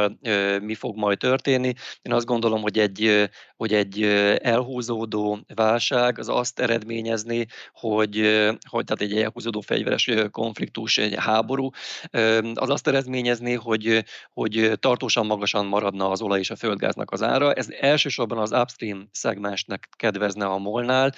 mi 0.63 0.75
fog 0.75 0.97
majd 0.97 1.19
történni. 1.19 1.73
Én 2.03 2.13
azt 2.13 2.27
gondolom, 2.27 2.63
hogy 2.63 2.79
egy, 2.79 3.29
hogy 3.57 3.73
egy 3.73 4.03
elhúzódó 4.43 5.39
válság 5.55 6.19
az 6.19 6.29
azt 6.29 6.61
eredményezni, 6.61 7.47
hogy, 7.73 8.17
hogy 8.69 8.85
tehát 8.85 9.01
egy 9.01 9.17
elhúzódó 9.23 9.61
fegyveres 9.61 10.11
konfliktus, 10.31 10.99
egy 10.99 11.15
háború, 11.17 11.71
az 12.55 12.71
azt 12.71 12.89
eredményezni, 12.89 13.55
hogy, 13.55 14.05
hogy 14.33 14.73
tartósan 14.79 15.27
magasan 15.27 15.67
maradna 15.67 16.11
az 16.11 16.23
olaj 16.23 16.39
és 16.39 16.51
a 16.51 16.57
földgáznak 16.57 17.11
az 17.11 17.23
ára. 17.23 17.53
Ez 17.53 17.69
elsősorban 17.71 18.39
az 18.39 18.53
upstream 18.53 19.09
szegmensnek 19.13 19.89
kedvezne 19.97 20.45
a 20.45 20.59
molnál. 20.59 21.15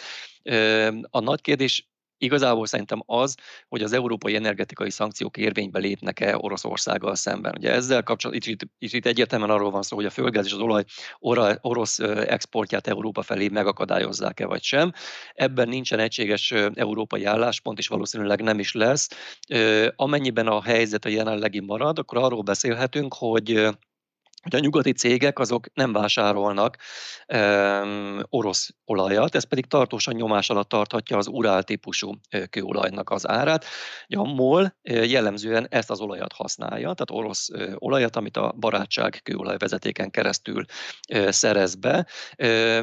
A 1.10 1.20
nagy 1.20 1.40
kérdés 1.40 1.88
Igazából 2.18 2.66
szerintem 2.66 3.02
az, 3.06 3.34
hogy 3.68 3.82
az 3.82 3.92
európai 3.92 4.34
energetikai 4.34 4.90
szankciók 4.90 5.36
érvénybe 5.36 5.78
lépnek-e 5.78 6.36
Oroszországgal 6.36 7.14
szemben. 7.14 7.54
Ugye 7.56 7.72
ezzel 7.72 8.02
kapcsolatban 8.02 8.52
itt, 8.52 8.62
itt, 8.78 8.92
itt 8.94 9.06
egyértelműen 9.06 9.50
arról 9.50 9.70
van 9.70 9.82
szó, 9.82 9.96
hogy 9.96 10.04
a 10.04 10.10
földgáz 10.10 10.46
és 10.46 10.52
az 10.52 10.82
olaj 11.18 11.56
orosz 11.60 11.98
exportját 11.98 12.86
Európa 12.86 13.22
felé 13.22 13.48
megakadályozzák-e 13.48 14.46
vagy 14.46 14.62
sem. 14.62 14.92
Ebben 15.34 15.68
nincsen 15.68 15.98
egységes 15.98 16.52
európai 16.74 17.24
álláspont, 17.24 17.78
és 17.78 17.88
valószínűleg 17.88 18.42
nem 18.42 18.58
is 18.58 18.72
lesz. 18.72 19.08
Amennyiben 19.96 20.46
a 20.46 20.62
helyzet 20.62 21.04
a 21.04 21.08
jelenlegi 21.08 21.60
marad, 21.60 21.98
akkor 21.98 22.18
arról 22.18 22.42
beszélhetünk, 22.42 23.14
hogy 23.14 23.68
hogy 24.46 24.54
a 24.54 24.62
nyugati 24.62 24.92
cégek 24.92 25.38
azok 25.38 25.66
nem 25.74 25.92
vásárolnak 25.92 26.76
um, 27.34 28.20
orosz 28.28 28.68
olajat, 28.84 29.34
ez 29.34 29.44
pedig 29.44 29.66
tartósan 29.66 30.14
nyomás 30.14 30.50
alatt 30.50 30.68
tarthatja 30.68 31.16
az 31.16 31.26
urál 31.26 31.62
típusú 31.62 32.12
kőolajnak 32.50 33.10
az 33.10 33.28
árát. 33.28 33.64
A 34.08 34.34
MOL 34.34 34.76
jellemzően 34.82 35.66
ezt 35.70 35.90
az 35.90 36.00
olajat 36.00 36.32
használja, 36.32 36.92
tehát 36.92 37.10
orosz 37.10 37.48
olajat, 37.74 38.16
amit 38.16 38.36
a 38.36 38.54
barátság 38.58 39.20
kőolajvezetéken 39.22 40.10
keresztül 40.10 40.64
szerez 41.28 41.74
be, 41.74 42.06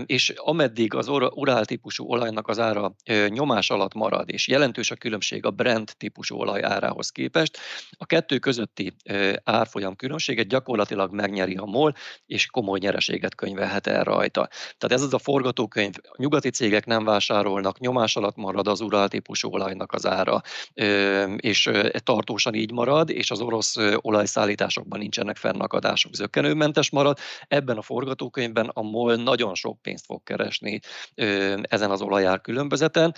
és 0.05 0.33
ameddig 0.35 0.93
az 0.93 1.07
urál 1.33 1.65
típusú 1.65 2.05
olajnak 2.05 2.47
az 2.47 2.59
ára 2.59 2.95
nyomás 3.27 3.69
alatt 3.69 3.93
marad, 3.93 4.29
és 4.29 4.47
jelentős 4.47 4.91
a 4.91 4.95
különbség 4.95 5.45
a 5.45 5.51
Brent 5.51 5.97
típusú 5.97 6.35
olaj 6.35 6.63
árához 6.63 7.09
képest, 7.09 7.57
a 7.97 8.05
kettő 8.05 8.37
közötti 8.39 8.95
árfolyam 9.43 9.95
különbséget 9.95 10.47
gyakorlatilag 10.47 11.13
megnyeri 11.13 11.52
a 11.59 11.65
MOL, 11.65 11.93
és 12.25 12.45
komoly 12.45 12.79
nyereséget 12.79 13.35
könyvelhet 13.35 13.87
el 13.87 14.03
rajta. 14.03 14.47
Tehát 14.77 14.95
ez 14.95 15.01
az 15.01 15.13
a 15.13 15.19
forgatókönyv, 15.19 15.93
a 16.01 16.15
nyugati 16.17 16.49
cégek 16.49 16.85
nem 16.85 17.03
vásárolnak, 17.03 17.79
nyomás 17.79 18.15
alatt 18.15 18.35
marad 18.35 18.67
az 18.67 18.81
urál 18.81 19.07
típusú 19.07 19.49
olajnak 19.49 19.91
az 19.91 20.05
ára, 20.05 20.41
és 21.35 21.69
tartósan 22.03 22.53
így 22.53 22.71
marad, 22.71 23.09
és 23.09 23.31
az 23.31 23.39
orosz 23.39 23.75
olajszállításokban 23.95 24.99
nincsenek 24.99 25.37
fennakadások, 25.37 26.15
zöggenőmentes 26.15 26.89
marad. 26.89 27.17
Ebben 27.47 27.77
a 27.77 27.81
forgatókönyvben 27.81 28.69
a 28.73 28.81
MOL 28.81 29.15
nagyon 29.15 29.55
sok 29.55 29.81
pénzt 29.81 30.05
fog 30.05 30.23
keresni 30.23 30.79
ezen 31.61 31.91
az 31.91 32.01
olajár 32.01 32.41
különbözeten. 32.41 33.15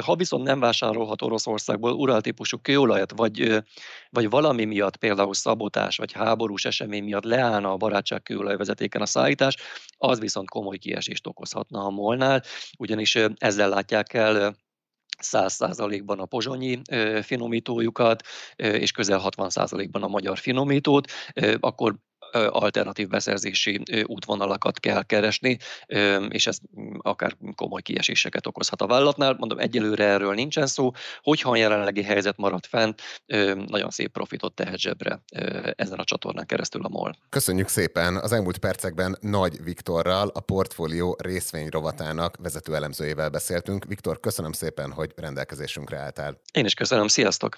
Ha 0.00 0.16
viszont 0.16 0.44
nem 0.44 0.60
vásárolhat 0.60 1.22
Oroszországból 1.22 1.92
urál 1.92 2.20
típusú 2.20 2.58
kőolajat, 2.62 3.12
vagy, 3.16 3.64
vagy 4.10 4.30
valami 4.30 4.64
miatt, 4.64 4.96
például 4.96 5.34
szabotás 5.34 5.96
vagy 5.96 6.12
háborús 6.12 6.64
esemény 6.64 7.04
miatt 7.04 7.24
leállna 7.64 7.72
a 7.72 7.76
barátság 7.76 8.22
kőolajvezetéken 8.22 9.02
a 9.02 9.06
szállítás, 9.06 9.56
az 9.96 10.20
viszont 10.20 10.50
komoly 10.50 10.76
kiesést 10.76 11.26
okozhatna 11.26 11.84
a 11.84 11.90
molnál, 11.90 12.42
ugyanis 12.78 13.18
ezzel 13.34 13.68
látják 13.68 14.12
el 14.12 14.56
száz 15.18 15.52
százalékban 15.52 16.20
a 16.20 16.26
pozsonyi 16.26 16.80
finomítójukat, 17.22 18.22
és 18.56 18.90
közel 18.90 19.18
60 19.18 19.50
százalékban 19.50 20.02
a 20.02 20.08
magyar 20.08 20.38
finomítót, 20.38 21.10
akkor 21.60 21.96
alternatív 22.34 23.08
beszerzési 23.08 23.82
útvonalakat 24.04 24.80
kell 24.80 25.02
keresni, 25.02 25.58
és 26.28 26.46
ez 26.46 26.58
akár 26.98 27.36
komoly 27.54 27.82
kieséseket 27.82 28.46
okozhat 28.46 28.82
a 28.82 28.86
vállalatnál. 28.86 29.36
Mondom, 29.38 29.58
egyelőre 29.58 30.04
erről 30.04 30.34
nincsen 30.34 30.66
szó. 30.66 30.90
Hogyha 31.22 31.50
a 31.50 31.56
jelenlegi 31.56 32.02
helyzet 32.02 32.36
marad 32.36 32.66
fent, 32.66 33.02
nagyon 33.66 33.90
szép 33.90 34.12
profitot 34.12 34.54
tehet 34.54 34.78
zsebre 34.78 35.22
ezen 35.76 35.98
a 35.98 36.04
csatornán 36.04 36.46
keresztül 36.46 36.84
a 36.84 36.88
MOL. 36.88 37.16
Köszönjük 37.28 37.68
szépen! 37.68 38.16
Az 38.16 38.32
elmúlt 38.32 38.58
percekben 38.58 39.16
Nagy 39.20 39.62
Viktorral, 39.64 40.30
a 40.34 40.40
portfólió 40.40 41.16
részvény 41.22 41.68
rovatának 41.68 42.36
vezető 42.42 42.74
elemzőjével 42.74 43.28
beszéltünk. 43.28 43.84
Viktor, 43.84 44.20
köszönöm 44.20 44.52
szépen, 44.52 44.92
hogy 44.92 45.12
rendelkezésünkre 45.16 45.98
álltál. 45.98 46.40
Én 46.52 46.64
is 46.64 46.74
köszönöm, 46.74 47.08
sziasztok! 47.08 47.56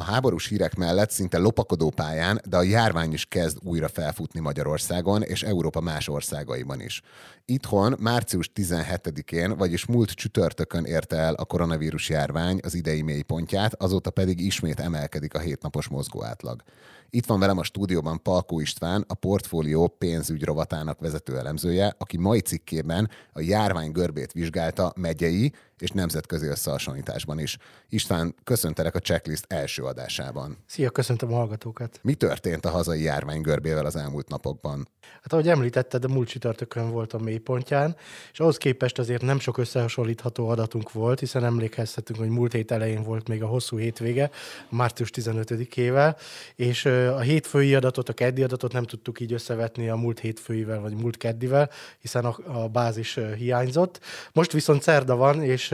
A 0.00 0.02
háborús 0.02 0.48
hírek 0.48 0.74
mellett 0.74 1.10
szinte 1.10 1.38
lopakodó 1.38 1.90
pályán, 1.90 2.40
de 2.44 2.56
a 2.56 2.62
járvány 2.62 3.12
is 3.12 3.24
kezd 3.24 3.58
újra 3.62 3.88
felfutni 3.88 4.40
Magyarországon 4.40 5.22
és 5.22 5.42
Európa 5.42 5.80
más 5.80 6.08
országaiban 6.08 6.80
is. 6.80 7.02
Itthon 7.44 7.96
március 7.98 8.50
17-én, 8.54 9.56
vagyis 9.56 9.86
múlt 9.86 10.10
csütörtökön 10.10 10.84
érte 10.84 11.16
el 11.16 11.34
a 11.34 11.44
koronavírus 11.44 12.08
járvány 12.08 12.60
az 12.62 12.74
idei 12.74 13.02
mélypontját, 13.02 13.82
azóta 13.82 14.10
pedig 14.10 14.40
ismét 14.40 14.80
emelkedik 14.80 15.34
a 15.34 15.38
hétnapos 15.38 15.88
mozgóátlag. 15.88 16.62
Itt 17.10 17.26
van 17.26 17.38
velem 17.38 17.58
a 17.58 17.64
stúdióban 17.64 18.22
Palkó 18.22 18.60
István, 18.60 19.04
a 19.08 19.14
portfólió 19.14 19.88
pénzügy 19.88 20.44
rovatának 20.44 21.00
vezető 21.00 21.38
elemzője, 21.38 21.94
aki 21.98 22.16
mai 22.16 22.40
cikkében 22.40 23.10
a 23.32 23.40
járvány 23.40 23.92
görbét 23.92 24.32
vizsgálta 24.32 24.92
megyei 24.96 25.52
és 25.80 25.90
nemzetközi 25.90 26.46
összehasonlításban 26.46 27.38
is. 27.38 27.56
István, 27.88 28.34
köszöntelek 28.44 28.94
a 28.94 28.98
checklist 28.98 29.44
első 29.48 29.82
adásában. 29.82 30.56
Szia, 30.66 30.90
köszöntöm 30.90 31.32
a 31.32 31.36
hallgatókat. 31.36 31.98
Mi 32.02 32.14
történt 32.14 32.64
a 32.64 32.70
hazai 32.70 33.02
járvány 33.02 33.40
görbével 33.40 33.86
az 33.86 33.96
elmúlt 33.96 34.28
napokban? 34.28 34.88
Hát 35.22 35.32
ahogy 35.32 35.48
említetted, 35.48 36.04
a 36.04 36.08
múlt 36.08 36.28
csütörtökön 36.28 36.90
volt 36.90 37.12
a 37.12 37.18
mélypontján, 37.18 37.96
és 38.32 38.40
ahhoz 38.40 38.56
képest 38.56 38.98
azért 38.98 39.22
nem 39.22 39.38
sok 39.38 39.58
összehasonlítható 39.58 40.48
adatunk 40.48 40.92
volt, 40.92 41.20
hiszen 41.20 41.44
emlékezhetünk, 41.44 42.18
hogy 42.18 42.28
múlt 42.28 42.52
hét 42.52 42.70
elején 42.70 43.02
volt 43.02 43.28
még 43.28 43.42
a 43.42 43.46
hosszú 43.46 43.78
hétvége, 43.78 44.30
március 44.68 45.10
15-ével, 45.14 46.16
és 46.54 46.84
a 46.84 47.20
hétfői 47.20 47.74
adatot, 47.74 48.08
a 48.08 48.12
keddi 48.12 48.42
adatot 48.42 48.72
nem 48.72 48.84
tudtuk 48.84 49.20
így 49.20 49.32
összevetni 49.32 49.88
a 49.88 49.96
múlt 49.96 50.18
hétfőivel 50.18 50.80
vagy 50.80 50.94
múlt 50.94 51.16
keddivel, 51.16 51.70
hiszen 51.98 52.24
a, 52.24 52.62
a 52.62 52.68
bázis 52.68 53.18
hiányzott. 53.36 54.00
Most 54.32 54.52
viszont 54.52 54.82
szerda 54.82 55.16
van, 55.16 55.42
és 55.42 55.69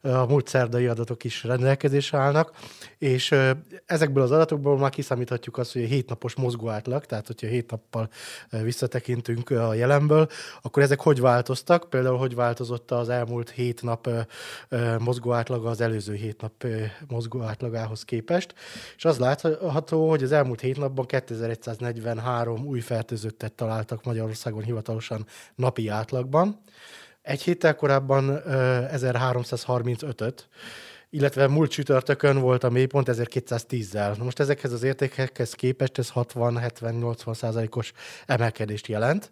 a 0.00 0.26
múlt 0.26 0.48
szerdai 0.48 0.86
adatok 0.86 1.24
is 1.24 1.44
rendelkezésre 1.44 2.18
állnak, 2.18 2.52
és 2.98 3.34
ezekből 3.86 4.22
az 4.22 4.30
adatokból 4.30 4.78
már 4.78 4.90
kiszámíthatjuk 4.90 5.58
azt, 5.58 5.72
hogy 5.72 5.82
a 5.82 5.86
hétnapos 5.86 6.34
mozgó 6.34 6.68
átlag, 6.68 7.06
tehát 7.06 7.26
hogyha 7.26 7.46
hét 7.46 7.70
nappal 7.70 8.08
visszatekintünk 8.62 9.50
a 9.50 9.74
jelenből, 9.74 10.28
akkor 10.62 10.82
ezek 10.82 11.00
hogy 11.00 11.20
változtak, 11.20 11.90
például 11.90 12.18
hogy 12.18 12.34
változott 12.34 12.90
az 12.90 13.08
elmúlt 13.08 13.50
hét 13.50 13.82
nap 13.82 14.08
mozgó 14.98 15.32
átlaga 15.32 15.68
az 15.68 15.80
előző 15.80 16.14
hét 16.14 16.40
nap 16.40 16.66
mozgó 17.08 17.42
átlagához 17.42 18.04
képest, 18.04 18.54
és 18.96 19.04
az 19.04 19.18
látható, 19.18 20.08
hogy 20.08 20.22
az 20.22 20.32
elmúlt 20.32 20.60
hét 20.60 20.76
napban 20.76 21.06
2143 21.06 22.66
új 22.66 22.80
fertőzöttet 22.80 23.52
találtak 23.52 24.04
Magyarországon 24.04 24.62
hivatalosan 24.62 25.26
napi 25.54 25.88
átlagban, 25.88 26.62
egy 27.24 27.42
héttel 27.42 27.74
korábban 27.74 28.40
1335-öt, 28.46 30.48
illetve 31.10 31.48
múlt 31.48 31.70
csütörtökön 31.70 32.40
volt 32.40 32.64
a 32.64 32.70
mélypont 32.70 33.08
1210-zel. 33.12 34.18
Most 34.18 34.40
ezekhez 34.40 34.72
az 34.72 34.82
értékekhez 34.82 35.54
képest 35.54 35.98
ez 35.98 36.10
60-70-80 36.14 37.34
százalékos 37.34 37.92
emelkedést 38.26 38.86
jelent. 38.86 39.30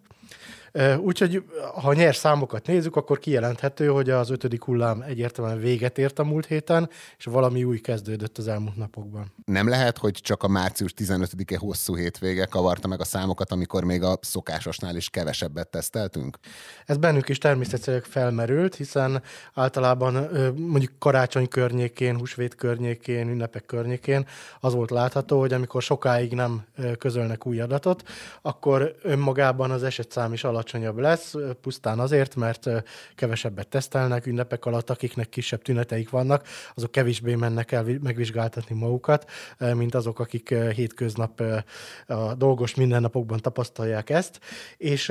Úgyhogy 0.97 1.43
ha 1.81 1.93
nyers 1.93 2.15
számokat 2.15 2.67
nézzük, 2.67 2.95
akkor 2.95 3.19
kijelenthető, 3.19 3.87
hogy 3.87 4.09
az 4.09 4.29
ötödik 4.29 4.63
hullám 4.63 5.01
egyértelműen 5.01 5.59
véget 5.59 5.97
ért 5.97 6.19
a 6.19 6.23
múlt 6.23 6.45
héten, 6.45 6.89
és 7.17 7.25
valami 7.25 7.63
új 7.63 7.79
kezdődött 7.79 8.37
az 8.37 8.47
elmúlt 8.47 8.75
napokban. 8.75 9.33
Nem 9.45 9.67
lehet, 9.67 9.97
hogy 9.97 10.11
csak 10.11 10.43
a 10.43 10.47
március 10.47 10.93
15-e 10.97 11.57
hosszú 11.57 11.95
hétvége 11.95 12.45
kavarta 12.45 12.87
meg 12.87 12.99
a 12.99 13.03
számokat, 13.03 13.51
amikor 13.51 13.83
még 13.83 14.03
a 14.03 14.17
szokásosnál 14.21 14.95
is 14.95 15.09
kevesebbet 15.09 15.67
teszteltünk? 15.67 16.37
Ez 16.85 16.97
bennünk 16.97 17.29
is 17.29 17.37
természetesen 17.37 18.01
felmerült, 18.01 18.75
hiszen 18.75 19.21
általában 19.53 20.29
mondjuk 20.55 20.91
karácsony 20.99 21.47
környékén, 21.47 22.17
húsvét 22.17 22.55
környékén, 22.55 23.29
ünnepek 23.29 23.65
környékén 23.65 24.27
az 24.59 24.73
volt 24.73 24.91
látható, 24.91 25.39
hogy 25.39 25.53
amikor 25.53 25.81
sokáig 25.81 26.33
nem 26.33 26.65
közölnek 26.97 27.45
új 27.45 27.59
adatot, 27.59 28.03
akkor 28.41 28.95
önmagában 29.01 29.71
az 29.71 29.83
esetszám 29.83 30.33
is 30.33 30.43
alatt 30.43 30.62
alacsonyabb 30.63 30.97
lesz, 30.97 31.33
pusztán 31.61 31.99
azért, 31.99 32.35
mert 32.35 32.69
kevesebbet 33.15 33.67
tesztelnek 33.67 34.25
ünnepek 34.25 34.65
alatt, 34.65 34.89
akiknek 34.89 35.29
kisebb 35.29 35.61
tüneteik 35.61 36.09
vannak, 36.09 36.47
azok 36.75 36.91
kevésbé 36.91 37.35
mennek 37.35 37.71
el 37.71 37.85
megvizsgáltatni 38.01 38.75
magukat, 38.75 39.29
mint 39.73 39.95
azok, 39.95 40.19
akik 40.19 40.53
hétköznap 40.53 41.43
a 42.07 42.33
dolgos 42.33 42.75
mindennapokban 42.75 43.39
tapasztalják 43.39 44.09
ezt. 44.09 44.39
És 44.77 45.07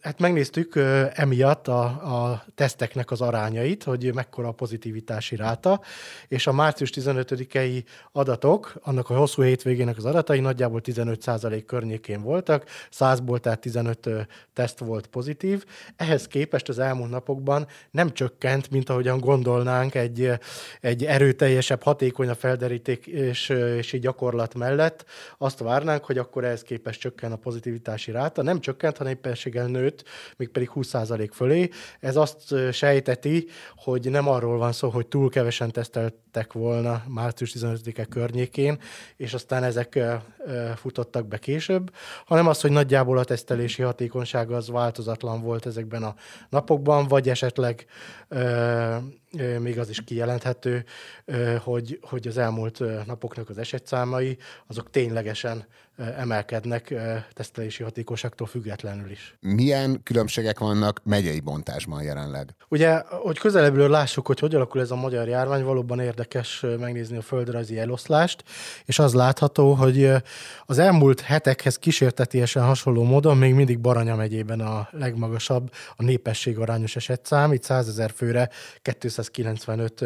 hát 0.00 0.18
megnéztük 0.18 0.76
emiatt 1.12 1.68
a, 1.68 1.82
a 1.84 2.44
teszteknek 2.54 3.10
az 3.10 3.20
arányait, 3.20 3.82
hogy 3.82 4.14
mekkora 4.14 4.48
a 4.48 4.52
pozitivitási 4.52 5.36
ráta, 5.36 5.80
és 6.28 6.46
a 6.46 6.52
március 6.52 6.90
15-i 6.94 7.84
adatok, 8.12 8.74
annak 8.82 9.10
a 9.10 9.16
hosszú 9.16 9.42
hétvégének 9.42 9.96
az 9.96 10.04
adatai 10.04 10.40
nagyjából 10.40 10.80
15% 10.84 11.62
környékén 11.66 12.22
voltak, 12.22 12.64
100-ból 12.98 13.40
tehát 13.40 13.60
15 13.60 14.08
teszt 14.52 14.78
volt 14.78 14.91
volt 14.92 15.06
pozitív. 15.06 15.64
Ehhez 15.96 16.26
képest 16.26 16.68
az 16.68 16.78
elmúlt 16.78 17.10
napokban 17.10 17.66
nem 17.90 18.12
csökkent, 18.12 18.70
mint 18.70 18.88
ahogyan 18.88 19.18
gondolnánk 19.18 19.94
egy, 19.94 20.30
egy 20.80 21.04
erőteljesebb, 21.04 21.82
hatékonyabb 21.82 22.36
felderítési 22.36 23.98
gyakorlat 23.98 24.54
mellett. 24.54 25.04
Azt 25.38 25.58
várnánk, 25.58 26.04
hogy 26.04 26.18
akkor 26.18 26.44
ehhez 26.44 26.62
képest 26.62 27.00
csökken 27.00 27.32
a 27.32 27.36
pozitivitási 27.36 28.10
ráta. 28.10 28.42
Nem 28.42 28.60
csökkent, 28.60 28.96
hanem 28.96 29.12
éppenséggel 29.12 29.66
nőtt, 29.66 30.04
még 30.36 30.48
pedig 30.48 30.70
20% 30.74 31.30
fölé. 31.32 31.68
Ez 32.00 32.16
azt 32.16 32.54
sejteti, 32.72 33.46
hogy 33.76 34.10
nem 34.10 34.28
arról 34.28 34.58
van 34.58 34.72
szó, 34.72 34.88
hogy 34.88 35.06
túl 35.06 35.30
kevesen 35.30 35.70
teszteltek 35.70 36.52
volna 36.52 37.02
március 37.08 37.54
15-e 37.58 38.04
környékén, 38.04 38.78
és 39.16 39.34
aztán 39.34 39.64
ezek 39.64 39.98
futottak 40.76 41.26
be 41.26 41.38
később, 41.38 41.90
hanem 42.24 42.46
az, 42.46 42.60
hogy 42.60 42.70
nagyjából 42.70 43.18
a 43.18 43.24
tesztelési 43.24 43.82
hatékonyság 43.82 44.50
az 44.50 44.68
változatlan 44.82 45.40
volt 45.40 45.66
ezekben 45.66 46.02
a 46.02 46.14
napokban, 46.48 47.08
vagy 47.08 47.28
esetleg 47.28 47.86
ö, 48.28 48.96
ö, 49.38 49.58
még 49.58 49.78
az 49.78 49.88
is 49.88 50.04
kijelenthető, 50.04 50.84
ö, 51.24 51.56
hogy, 51.56 51.98
hogy 52.02 52.26
az 52.26 52.36
elmúlt 52.36 53.06
napoknak 53.06 53.48
az 53.48 53.58
esetszámai, 53.58 54.38
azok 54.66 54.90
ténylegesen 54.90 55.66
emelkednek 55.96 56.94
tesztelési 57.32 57.82
hatékonyságtól 57.82 58.46
függetlenül 58.46 59.10
is. 59.10 59.36
Milyen 59.40 60.02
különbségek 60.02 60.58
vannak 60.58 61.00
megyei 61.04 61.40
bontásban 61.40 62.02
jelenleg? 62.02 62.54
Ugye, 62.68 63.02
hogy 63.08 63.38
közelebbről 63.38 63.90
lássuk, 63.90 64.26
hogy 64.26 64.38
hogy 64.38 64.54
alakul 64.54 64.80
ez 64.80 64.90
a 64.90 64.96
magyar 64.96 65.28
járvány, 65.28 65.64
valóban 65.64 66.00
érdekes 66.00 66.64
megnézni 66.78 67.16
a 67.16 67.22
földrajzi 67.22 67.78
eloszlást, 67.78 68.44
és 68.84 68.98
az 68.98 69.14
látható, 69.14 69.72
hogy 69.72 70.10
az 70.64 70.78
elmúlt 70.78 71.20
hetekhez 71.20 71.78
kísértetiesen 71.78 72.62
hasonló 72.64 73.02
módon 73.02 73.36
még 73.36 73.54
mindig 73.54 73.80
Baranya 73.80 74.16
megyében 74.16 74.60
a 74.60 74.88
legmagasabb 74.90 75.72
a 75.96 76.02
népesség 76.02 76.58
arányos 76.58 76.96
esetszám. 76.96 77.52
Itt 77.52 77.62
100 77.62 77.88
ezer 77.88 78.10
főre 78.10 78.50
295 78.82 80.04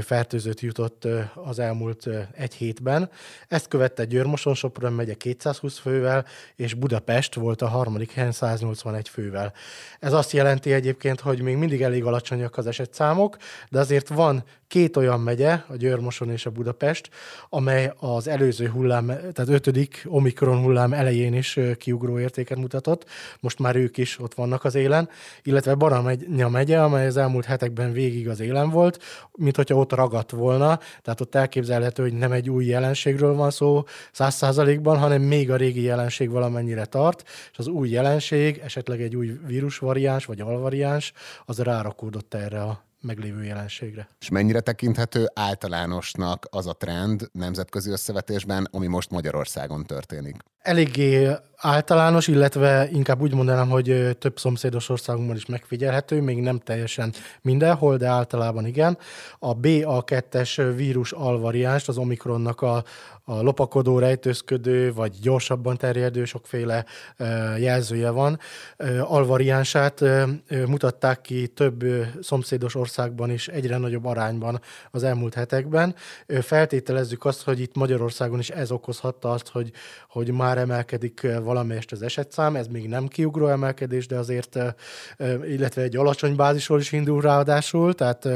fertőzött 0.00 0.60
jutott 0.60 1.08
az 1.34 1.58
elmúlt 1.58 2.08
egy 2.32 2.54
hétben. 2.54 3.10
Ezt 3.48 3.68
követte 3.68 4.04
Győrmoson, 4.04 4.54
Sopron 4.54 4.92
megye 4.92 5.11
220 5.16 5.78
fővel, 5.78 6.24
és 6.56 6.74
Budapest 6.74 7.34
volt 7.34 7.62
a 7.62 7.68
harmadik 7.68 8.12
helyen 8.12 8.32
181 8.32 9.08
fővel. 9.08 9.52
Ez 10.00 10.12
azt 10.12 10.32
jelenti 10.32 10.72
egyébként, 10.72 11.20
hogy 11.20 11.42
még 11.42 11.56
mindig 11.56 11.82
elég 11.82 12.04
alacsonyak 12.04 12.56
az 12.56 12.66
esetszámok, 12.66 13.36
de 13.70 13.78
azért 13.78 14.08
van 14.08 14.44
két 14.72 14.96
olyan 14.96 15.20
megye, 15.20 15.52
a 15.68 15.76
Győrmoson 15.76 16.30
és 16.30 16.46
a 16.46 16.50
Budapest, 16.50 17.10
amely 17.48 17.92
az 17.98 18.28
előző 18.28 18.68
hullám, 18.68 19.06
tehát 19.06 19.48
ötödik 19.48 20.04
Omikron 20.06 20.62
hullám 20.62 20.92
elején 20.92 21.34
is 21.34 21.58
kiugró 21.78 22.18
értéket 22.18 22.58
mutatott, 22.58 23.04
most 23.40 23.58
már 23.58 23.76
ők 23.76 23.96
is 23.96 24.18
ott 24.20 24.34
vannak 24.34 24.64
az 24.64 24.74
élen, 24.74 25.08
illetve 25.42 25.74
Baranya 25.74 26.48
megye, 26.48 26.82
amely 26.82 27.06
az 27.06 27.16
elmúlt 27.16 27.44
hetekben 27.44 27.92
végig 27.92 28.28
az 28.28 28.40
élen 28.40 28.70
volt, 28.70 29.02
mint 29.32 29.56
hogyha 29.56 29.74
ott 29.74 29.92
ragadt 29.92 30.30
volna, 30.30 30.78
tehát 31.02 31.20
ott 31.20 31.34
elképzelhető, 31.34 32.02
hogy 32.02 32.12
nem 32.12 32.32
egy 32.32 32.50
új 32.50 32.64
jelenségről 32.64 33.34
van 33.34 33.50
szó 33.50 33.84
száz 34.12 34.34
százalékban, 34.34 34.98
hanem 35.02 35.22
még 35.22 35.50
a 35.50 35.56
régi 35.56 35.82
jelenség 35.82 36.30
valamennyire 36.30 36.84
tart, 36.84 37.22
és 37.52 37.58
az 37.58 37.66
új 37.66 37.88
jelenség, 37.88 38.60
esetleg 38.64 39.02
egy 39.02 39.16
új 39.16 39.38
vírusvariáns 39.46 40.24
vagy 40.24 40.40
alvariáns, 40.40 41.12
az 41.44 41.58
rárakódott 41.58 42.34
erre 42.34 42.62
a 42.62 42.84
meglévő 43.02 43.44
jelenségre. 43.44 44.08
És 44.20 44.28
mennyire 44.28 44.60
tekinthető 44.60 45.26
általánosnak 45.34 46.46
az 46.50 46.66
a 46.66 46.72
trend 46.72 47.28
nemzetközi 47.32 47.90
összevetésben, 47.90 48.68
ami 48.70 48.86
most 48.86 49.10
Magyarországon 49.10 49.84
történik? 49.84 50.36
Eléggé 50.58 51.30
általános, 51.56 52.28
illetve 52.28 52.88
inkább 52.92 53.20
úgy 53.20 53.34
mondanám, 53.34 53.68
hogy 53.68 54.16
több 54.18 54.38
szomszédos 54.38 54.88
országunkban 54.88 55.36
is 55.36 55.46
megfigyelhető, 55.46 56.20
még 56.20 56.40
nem 56.40 56.58
teljesen 56.58 57.12
mindenhol, 57.40 57.96
de 57.96 58.06
általában 58.06 58.66
igen. 58.66 58.98
A 59.38 59.56
BA2-es 59.56 60.72
vírus 60.76 61.12
alvariáns, 61.12 61.88
az 61.88 61.98
Omikronnak 61.98 62.60
a, 62.60 62.84
a 63.24 63.42
lopakodó, 63.42 63.98
rejtőzködő, 63.98 64.92
vagy 64.92 65.16
gyorsabban 65.20 65.76
terjedő 65.76 66.24
sokféle 66.24 66.84
jelzője 67.58 68.10
van. 68.10 68.38
Alvariánsát 69.00 70.04
mutatták 70.66 71.20
ki 71.20 71.46
több 71.46 71.84
szomszédos 72.20 72.74
országban 72.74 73.30
is 73.30 73.48
egyre 73.48 73.76
nagyobb 73.76 74.04
arányban 74.04 74.60
az 74.90 75.02
elmúlt 75.02 75.34
hetekben. 75.34 75.94
Feltételezzük 76.40 77.24
azt, 77.24 77.42
hogy 77.42 77.60
itt 77.60 77.76
Magyarországon 77.76 78.38
is 78.38 78.50
ez 78.50 78.70
okozhatta 78.70 79.30
azt, 79.30 79.48
hogy, 79.48 79.70
hogy 80.08 80.32
már 80.32 80.58
emelkedik 80.58 81.26
valamelyest 81.42 81.92
az 81.92 82.02
esetszám, 82.02 82.56
ez 82.56 82.66
még 82.66 82.88
nem 82.88 83.08
kiugró 83.08 83.46
emelkedés, 83.46 84.06
de 84.06 84.16
azért, 84.16 84.58
illetve 85.44 85.82
egy 85.82 85.96
alacsony 85.96 86.36
bázisról 86.36 86.80
is 86.80 86.92
indul 86.92 87.20
ráadásul, 87.20 87.94
tehát 87.94 88.28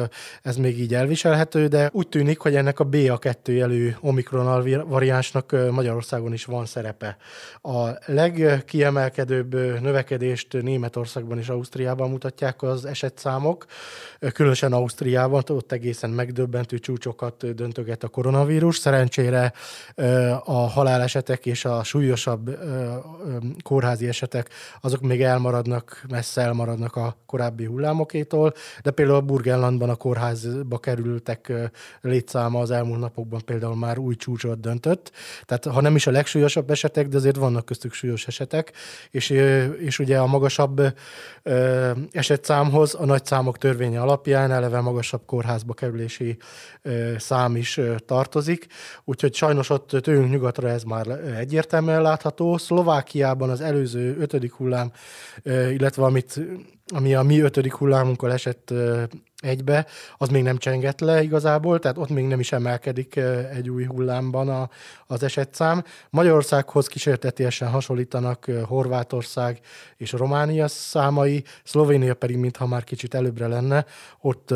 ez 0.43 0.57
még 0.57 0.81
így 0.81 0.95
elviselhető, 0.95 1.67
de 1.67 1.91
úgy 1.93 2.09
tűnik, 2.09 2.39
hogy 2.39 2.55
ennek 2.55 2.81
a 2.81 2.87
BA2 2.87 3.35
jelű 3.45 3.95
Omikron 4.01 4.47
variánsnak 4.85 5.57
Magyarországon 5.71 6.33
is 6.33 6.45
van 6.45 6.67
szerepe. 6.67 7.17
A 7.63 7.89
legkiemelkedőbb 8.07 9.55
növekedést 9.81 10.63
Németországban 10.63 11.39
és 11.39 11.49
Ausztriában 11.49 12.11
mutatják 12.11 12.63
az 12.63 12.85
esetszámok, 12.85 13.67
különösen 14.33 14.73
Ausztriában, 14.73 15.43
ott 15.49 15.73
egészen 15.73 16.11
megdöbbentő 16.11 16.79
csúcsokat 16.79 17.55
döntöget 17.55 18.03
a 18.03 18.09
koronavírus. 18.09 18.77
Szerencsére 18.77 19.53
a 20.45 20.69
halálesetek 20.69 21.47
és 21.47 21.65
a 21.65 21.85
súlyosabb 21.85 22.59
kórházi 23.63 24.09
esetek, 24.09 24.51
azok 24.81 25.01
még 25.01 25.23
elmaradnak, 25.23 26.05
messze 26.09 26.43
elmaradnak 26.43 26.97
a 26.97 27.17
korábbi 27.27 27.65
hullámokétól, 27.65 28.53
de 28.83 28.91
például 28.91 29.19
a 29.19 29.21
Burgenlandban 29.21 29.91
a 29.91 29.95
kórházba 29.95 30.79
kerültek 30.79 31.53
létszáma 32.01 32.61
az 32.61 32.71
elmúlt 32.71 33.01
napokban 33.01 33.41
például 33.45 33.77
már 33.77 33.99
új 33.99 34.15
csúcsot 34.15 34.61
döntött. 34.67 35.13
Tehát 35.45 35.65
ha 35.65 35.81
nem 35.81 35.97
is 35.97 36.07
a 36.07 36.11
legsúlyosabb 36.11 36.71
esetek, 36.71 37.09
de 37.09 37.17
azért 37.17 37.37
vannak 37.37 37.65
köztük 37.65 37.93
súlyos 37.93 38.27
esetek, 38.27 38.73
és, 39.11 39.31
és 39.79 39.99
ugye 39.99 40.19
a 40.19 40.27
magasabb 40.27 40.83
esetszámhoz 42.11 42.95
a 42.95 43.05
nagy 43.05 43.25
számok 43.25 43.59
törvénye 43.59 44.01
alapján 44.01 44.51
eleve 44.51 44.81
magasabb 44.81 45.23
kórházba 45.27 45.75
kerülési 45.75 46.37
szám 47.19 47.57
is 47.57 47.81
tartozik, 48.07 48.67
úgyhogy 49.05 49.35
sajnos 49.35 49.71
ott 49.71 49.89
tőlünk 49.89 50.31
nyugatra 50.31 50.69
ez 50.69 50.83
már 50.83 51.07
egyértelműen 51.39 52.03
látható. 52.03 52.57
Szlovákiában 52.57 53.51
az 53.51 53.61
előző 53.61 54.17
ötödik 54.19 54.53
hullám, 54.53 54.93
illetve 55.45 56.05
amit 56.05 56.41
ami 56.95 57.15
a 57.15 57.23
mi 57.23 57.41
ötödik 57.41 57.75
hullámunkkal 57.75 58.33
esett 58.33 58.73
egybe, 59.47 59.87
az 60.17 60.29
még 60.29 60.43
nem 60.43 60.59
csengett 60.59 61.01
le 61.01 61.23
igazából, 61.23 61.79
tehát 61.79 61.99
ott 61.99 62.09
még 62.09 62.27
nem 62.27 62.41
is 62.41 62.53
emelkedik 62.53 63.17
egy 63.53 63.71
új 63.71 63.85
hullámban 63.85 64.49
a, 64.49 64.69
az 65.07 65.23
esetszám. 65.23 65.85
Magyarországhoz 66.11 66.87
kísértetiesen 66.87 67.69
hasonlítanak 67.69 68.51
Horvátország 68.65 69.61
és 69.97 70.13
Románia 70.13 70.69
számai, 70.69 71.45
Szlovénia 71.65 72.15
pedig 72.15 72.37
mintha 72.37 72.67
már 72.67 72.85
kicsit 72.85 73.15
előbbre 73.15 73.47
lenne, 73.47 73.85
ott 74.21 74.55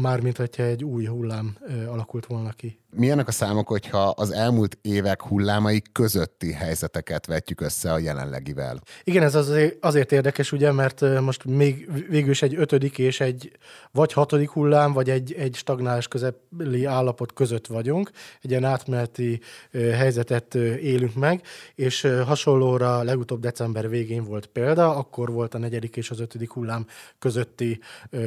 már 0.00 0.20
mintha 0.20 0.62
egy 0.62 0.84
új 0.84 1.04
hullám 1.04 1.56
alakult 1.88 2.26
volna 2.26 2.50
ki. 2.50 2.78
Milyenek 2.96 3.28
a 3.28 3.32
számok, 3.32 3.68
hogyha 3.68 4.08
az 4.08 4.30
elmúlt 4.30 4.78
évek 4.82 5.22
hullámai 5.22 5.82
közötti 5.92 6.52
helyzeteket 6.52 7.26
vetjük 7.26 7.60
össze 7.60 7.92
a 7.92 7.98
jelenlegivel? 7.98 8.80
Igen, 9.04 9.22
ez 9.22 9.34
azért, 9.34 9.84
azért 9.84 10.12
érdekes, 10.12 10.52
ugye, 10.52 10.72
mert 10.72 11.20
most 11.20 11.44
még 11.44 11.90
végül 12.08 12.30
is 12.30 12.42
egy 12.42 12.54
ötödik 12.54 12.98
és 12.98 13.20
egy 13.20 13.52
vagy 13.90 14.12
hatodik 14.18 14.50
hullám, 14.50 14.92
vagy 14.92 15.10
egy, 15.10 15.32
egy 15.32 15.54
stagnálás 15.54 16.08
közeli 16.08 16.84
állapot 16.84 17.32
között 17.32 17.66
vagyunk. 17.66 18.10
Egy 18.42 18.50
ilyen 18.50 18.64
átmeneti 18.64 19.40
helyzetet 19.72 20.54
élünk 20.54 21.14
meg, 21.14 21.42
és 21.74 22.08
hasonlóra 22.24 23.02
legutóbb 23.02 23.40
december 23.40 23.88
végén 23.88 24.24
volt 24.24 24.46
példa, 24.46 24.96
akkor 24.96 25.32
volt 25.32 25.54
a 25.54 25.58
negyedik 25.58 25.96
és 25.96 26.10
az 26.10 26.20
ötödik 26.20 26.50
hullám 26.50 26.86
közötti 27.18 27.80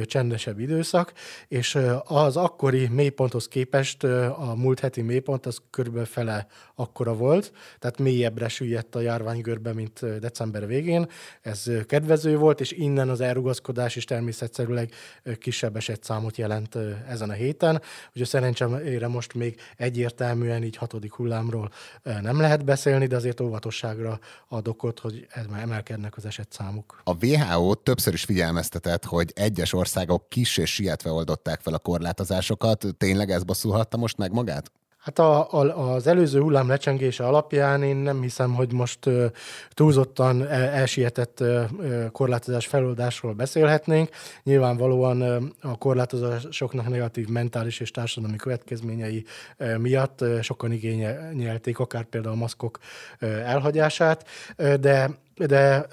csendesebb 0.04 0.58
időszak, 0.58 1.12
és 1.48 1.78
az 2.04 2.36
akkori 2.36 2.88
mélyponthoz 2.88 3.48
képest 3.48 4.04
a 4.04 4.54
múlt 4.56 4.80
heti 4.80 5.02
mélypont 5.02 5.46
az 5.46 5.58
körülbelül 5.70 6.06
fele 6.06 6.46
akkora 6.74 7.14
volt, 7.14 7.52
tehát 7.78 7.98
mélyebbre 7.98 8.48
süllyedt 8.48 8.94
a 8.94 9.00
járványgörbe, 9.00 9.72
mint 9.72 10.18
december 10.20 10.66
végén. 10.66 11.08
Ez 11.40 11.70
kedvező 11.86 12.36
volt, 12.36 12.60
és 12.60 12.72
innen 12.72 13.08
az 13.08 13.20
elrugaszkodás 13.20 13.96
is 13.96 14.04
természetszerűleg 14.04 14.90
kisebb 15.38 15.71
esetszámot 15.76 16.36
jelent 16.36 16.78
ezen 17.08 17.30
a 17.30 17.32
héten. 17.32 17.82
Ugye 18.14 18.24
szerencsére 18.24 19.08
most 19.08 19.34
még 19.34 19.60
egyértelműen 19.76 20.62
így 20.62 20.76
hatodik 20.76 21.12
hullámról 21.12 21.70
nem 22.02 22.40
lehet 22.40 22.64
beszélni, 22.64 23.06
de 23.06 23.16
azért 23.16 23.40
óvatosságra 23.40 24.18
ad 24.48 24.68
okot, 24.68 24.98
hogy 24.98 25.26
emelkednek 25.62 26.16
az 26.16 26.26
esetszámok. 26.26 27.00
A 27.04 27.26
WHO 27.26 27.74
többször 27.74 28.12
is 28.12 28.24
figyelmeztetett, 28.24 29.04
hogy 29.04 29.32
egyes 29.34 29.72
országok 29.72 30.28
kis 30.28 30.56
és 30.56 30.74
sietve 30.74 31.10
oldották 31.10 31.60
fel 31.60 31.74
a 31.74 31.78
korlátozásokat. 31.78 32.86
Tényleg 32.98 33.30
ez 33.30 33.44
bosszulhatta 33.44 33.96
most 33.96 34.16
meg 34.16 34.32
magát? 34.32 34.72
Hát 35.02 35.18
a, 35.18 35.52
a, 35.52 35.92
az 35.94 36.06
előző 36.06 36.40
hullám 36.40 36.68
lecsengése 36.68 37.26
alapján 37.26 37.82
én 37.82 37.96
nem 37.96 38.22
hiszem, 38.22 38.54
hogy 38.54 38.72
most 38.72 39.06
uh, 39.06 39.24
túlzottan 39.70 40.48
elsietett 40.50 41.40
uh, 41.40 41.64
korlátozás 42.12 42.66
feloldásról 42.66 43.32
beszélhetnénk. 43.32 44.08
Nyilvánvalóan 44.42 45.22
uh, 45.22 45.42
a 45.60 45.76
korlátozásoknak 45.78 46.88
negatív 46.88 47.28
mentális 47.28 47.80
és 47.80 47.90
társadalmi 47.90 48.36
következményei 48.36 49.24
uh, 49.58 49.76
miatt 49.76 50.20
uh, 50.20 50.40
sokan 50.40 50.72
igényelték, 50.72 51.78
akár 51.78 52.04
például 52.04 52.34
a 52.34 52.38
maszkok 52.38 52.78
uh, 53.20 53.28
elhagyását, 53.28 54.28
uh, 54.58 54.74
de 54.74 55.20
de 55.46 55.86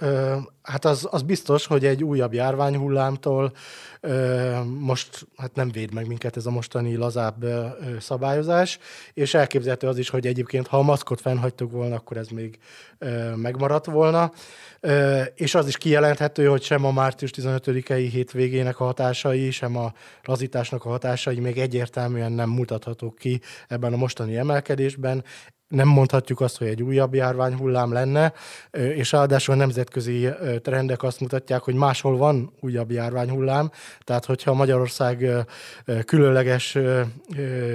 hát 0.69 0.85
az, 0.85 1.07
az 1.11 1.21
biztos, 1.21 1.65
hogy 1.65 1.85
egy 1.85 2.03
újabb 2.03 2.33
járványhullámtól 2.33 3.51
most 4.79 5.27
hát 5.37 5.55
nem 5.55 5.71
véd 5.71 5.93
meg 5.93 6.07
minket 6.07 6.37
ez 6.37 6.45
a 6.45 6.51
mostani 6.51 6.95
lazább 6.95 7.45
szabályozás, 7.99 8.79
és 9.13 9.33
elképzelhető 9.33 9.87
az 9.87 9.97
is, 9.97 10.09
hogy 10.09 10.27
egyébként 10.27 10.67
ha 10.67 10.77
a 10.77 10.81
maszkot 10.81 11.21
fennhagytuk 11.21 11.71
volna, 11.71 11.95
akkor 11.95 12.17
ez 12.17 12.27
még 12.27 12.59
megmaradt 13.35 13.85
volna, 13.85 14.31
és 15.35 15.55
az 15.55 15.67
is 15.67 15.77
kijelenthető, 15.77 16.45
hogy 16.45 16.61
sem 16.61 16.85
a 16.85 16.91
március 16.91 17.31
15-i 17.35 18.07
hétvégének 18.11 18.79
a 18.79 18.83
hatásai, 18.83 19.51
sem 19.51 19.77
a 19.77 19.93
lazításnak 20.23 20.85
a 20.85 20.89
hatásai 20.89 21.39
még 21.39 21.57
egyértelműen 21.57 22.31
nem 22.31 22.49
mutathatók 22.49 23.15
ki 23.15 23.41
ebben 23.67 23.93
a 23.93 23.97
mostani 23.97 24.37
emelkedésben. 24.37 25.23
Nem 25.67 25.87
mondhatjuk 25.87 26.41
azt, 26.41 26.57
hogy 26.57 26.67
egy 26.67 26.83
újabb 26.83 27.13
járványhullám 27.13 27.91
lenne, 27.91 28.33
és 28.71 29.11
ráadásul 29.11 29.53
a 29.53 29.57
nemzetközi 29.57 30.29
trendek 30.59 31.03
azt 31.03 31.19
mutatják, 31.19 31.61
hogy 31.61 31.73
máshol 31.73 32.17
van 32.17 32.51
újabb 32.59 32.91
járványhullám, 32.91 33.71
tehát 34.03 34.25
hogyha 34.25 34.53
Magyarország 34.53 35.29
különleges 36.05 36.77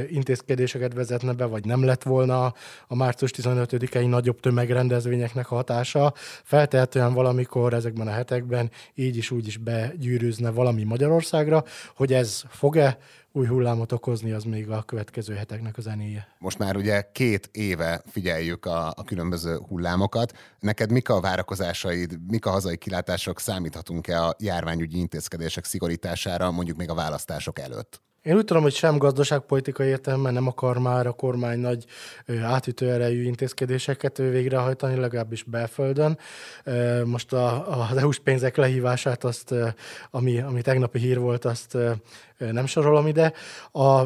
intézkedéseket 0.08 0.94
vezetne 0.94 1.32
be, 1.32 1.44
vagy 1.44 1.64
nem 1.64 1.84
lett 1.84 2.02
volna 2.02 2.54
a 2.86 2.94
március 2.94 3.30
15-i 3.36 4.08
nagyobb 4.08 4.40
tömegrendezvényeknek 4.40 5.50
a 5.50 5.54
hatása, 5.54 6.12
feltehetően 6.42 7.12
valamikor 7.12 7.74
ezekben 7.74 8.06
a 8.06 8.10
hetekben 8.10 8.70
így 8.94 9.16
is 9.16 9.30
úgy 9.30 9.46
is 9.46 9.56
begyűrűzne 9.56 10.50
valami 10.50 10.82
Magyarországra, 10.84 11.64
hogy 11.94 12.12
ez 12.12 12.42
fog-e 12.48 12.98
új 13.36 13.46
hullámot 13.46 13.92
okozni, 13.92 14.32
az 14.32 14.44
még 14.44 14.70
a 14.70 14.82
következő 14.82 15.34
heteknek 15.34 15.76
a 15.76 15.80
zenéje. 15.80 16.28
Most 16.38 16.58
már 16.58 16.76
ugye 16.76 17.10
két 17.12 17.48
éve 17.52 18.02
figyeljük 18.06 18.66
a, 18.66 18.88
a 18.88 19.04
különböző 19.04 19.56
hullámokat. 19.68 20.32
Neked 20.60 20.90
mik 20.90 21.08
a 21.08 21.20
várakozásaid, 21.20 22.18
mik 22.26 22.46
a 22.46 22.50
hazai 22.50 22.76
kilátások, 22.76 23.40
számíthatunk-e 23.40 24.24
a 24.24 24.34
járványügyi 24.38 24.98
intézkedések 24.98 25.64
szigorítására 25.64 26.50
mondjuk 26.50 26.76
még 26.76 26.90
a 26.90 26.94
választások 26.94 27.58
előtt? 27.58 28.02
Én 28.24 28.37
úgy 28.37 28.44
tudom, 28.44 28.62
hogy 28.62 28.74
sem 28.74 28.98
gazdaságpolitikai 28.98 29.87
értelemben 29.87 30.32
nem 30.32 30.46
akar 30.46 30.78
már 30.78 31.06
a 31.06 31.12
kormány 31.12 31.58
nagy 31.58 31.84
átütő 32.42 32.90
erejű 32.90 33.22
intézkedéseket 33.22 34.16
végrehajtani, 34.16 34.96
legalábbis 34.96 35.42
belföldön. 35.42 36.18
Most 37.04 37.32
a, 37.32 37.70
az 37.90 37.96
EU-s 37.96 38.18
pénzek 38.18 38.56
lehívását, 38.56 39.24
azt, 39.24 39.54
ami, 40.10 40.40
ami 40.40 40.62
tegnapi 40.62 40.98
hír 40.98 41.18
volt, 41.18 41.44
azt 41.44 41.76
nem 42.38 42.66
sorolom 42.66 43.06
ide. 43.06 43.32
A 43.72 44.02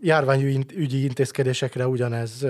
járványügyi 0.00 1.02
intézkedésekre 1.02 1.86
ugyanez 1.86 2.46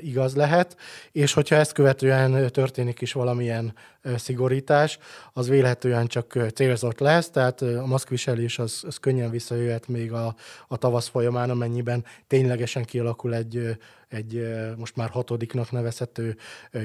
igaz 0.00 0.34
lehet, 0.34 0.76
és 1.12 1.32
hogyha 1.32 1.56
ezt 1.56 1.72
követően 1.72 2.50
történik 2.52 3.00
is 3.00 3.12
valamilyen 3.12 3.74
szigorítás, 4.16 4.98
az 5.32 5.48
vélhetően 5.48 6.06
csak 6.06 6.38
célzott 6.54 6.98
lesz, 6.98 7.30
tehát 7.30 7.62
a 7.62 7.86
maszkviselés 7.86 8.58
az, 8.58 8.82
az 8.86 8.96
könnyen 8.96 9.30
visszajöhet 9.30 9.88
még 9.88 10.12
a, 10.12 10.34
a 10.68 10.76
tavasz 10.76 11.08
folyamán, 11.08 11.50
amennyiben 11.50 12.04
ténylegesen 12.26 12.84
kialakul 12.84 13.34
egy 13.34 13.76
egy 14.14 14.46
most 14.76 14.96
már 14.96 15.08
hatodiknak 15.10 15.70
nevezhető 15.70 16.36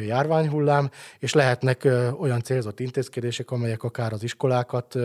járványhullám, 0.05 0.89
és 1.19 1.33
lehetnek 1.33 1.87
olyan 2.19 2.43
célzott 2.43 2.79
intézkedések, 2.79 3.51
amelyek 3.51 3.83
akár 3.83 4.13
az 4.13 4.23
iskolákat, 4.23 4.95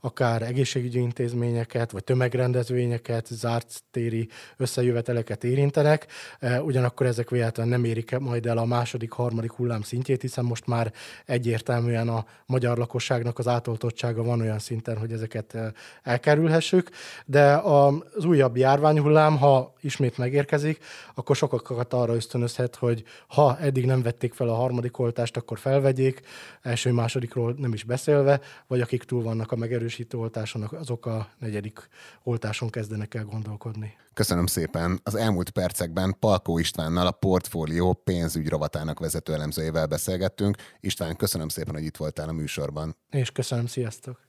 akár 0.00 0.42
egészségügyi 0.42 0.98
intézményeket, 0.98 1.90
vagy 1.90 2.04
tömegrendezvényeket, 2.04 3.26
zárt 3.26 3.82
téri 3.90 4.28
összejöveteleket 4.56 5.44
érintenek, 5.44 6.06
ugyanakkor 6.60 7.06
ezek 7.06 7.25
véletlenül 7.30 7.72
nem 7.72 7.84
érik 7.84 8.18
majd 8.18 8.46
el 8.46 8.58
a 8.58 8.64
második, 8.64 9.12
harmadik 9.12 9.52
hullám 9.52 9.82
szintjét, 9.82 10.20
hiszen 10.20 10.44
most 10.44 10.66
már 10.66 10.92
egyértelműen 11.26 12.08
a 12.08 12.24
magyar 12.46 12.78
lakosságnak 12.78 13.38
az 13.38 13.48
átoltottsága 13.48 14.22
van 14.22 14.40
olyan 14.40 14.58
szinten, 14.58 14.98
hogy 14.98 15.12
ezeket 15.12 15.56
elkerülhessük, 16.02 16.90
de 17.24 17.52
az 17.52 18.24
újabb 18.24 18.56
járványhullám, 18.56 19.38
ha 19.38 19.74
ismét 19.80 20.18
megérkezik, 20.18 20.78
akkor 21.14 21.36
sokak 21.36 21.64
sokakat 21.66 21.92
arra 21.92 22.14
ösztönözhet, 22.14 22.76
hogy 22.76 23.04
ha 23.26 23.58
eddig 23.58 23.86
nem 23.86 24.02
vették 24.02 24.34
fel 24.34 24.48
a 24.48 24.54
harmadik 24.54 24.98
oltást, 24.98 25.36
akkor 25.36 25.58
felvegyék, 25.58 26.20
első, 26.62 26.92
másodikról 26.92 27.54
nem 27.58 27.72
is 27.72 27.84
beszélve, 27.84 28.40
vagy 28.66 28.80
akik 28.80 29.02
túl 29.02 29.22
vannak 29.22 29.52
a 29.52 29.56
megerősítő 29.56 30.18
oltáson, 30.18 30.62
azok 30.62 31.06
a 31.06 31.28
negyedik 31.38 31.88
oltáson 32.22 32.70
kezdenek 32.70 33.14
el 33.14 33.24
gondolkodni. 33.24 33.96
Köszönöm 34.14 34.46
szépen. 34.46 35.00
Az 35.02 35.14
elmúlt 35.14 35.50
percekben 35.50 36.16
Palkó 36.18 36.58
Istvánnal 36.58 37.06
a 37.06 37.10
portfólió 37.18 37.92
pénzügy 37.92 38.48
rovatának 38.48 38.98
vezető 38.98 39.32
elemzőjével 39.32 39.86
beszélgettünk. 39.86 40.56
István, 40.80 41.16
köszönöm 41.16 41.48
szépen, 41.48 41.74
hogy 41.74 41.84
itt 41.84 41.96
voltál 41.96 42.28
a 42.28 42.32
műsorban. 42.32 42.96
És 43.10 43.30
köszönöm, 43.30 43.66
sziasztok! 43.66 44.26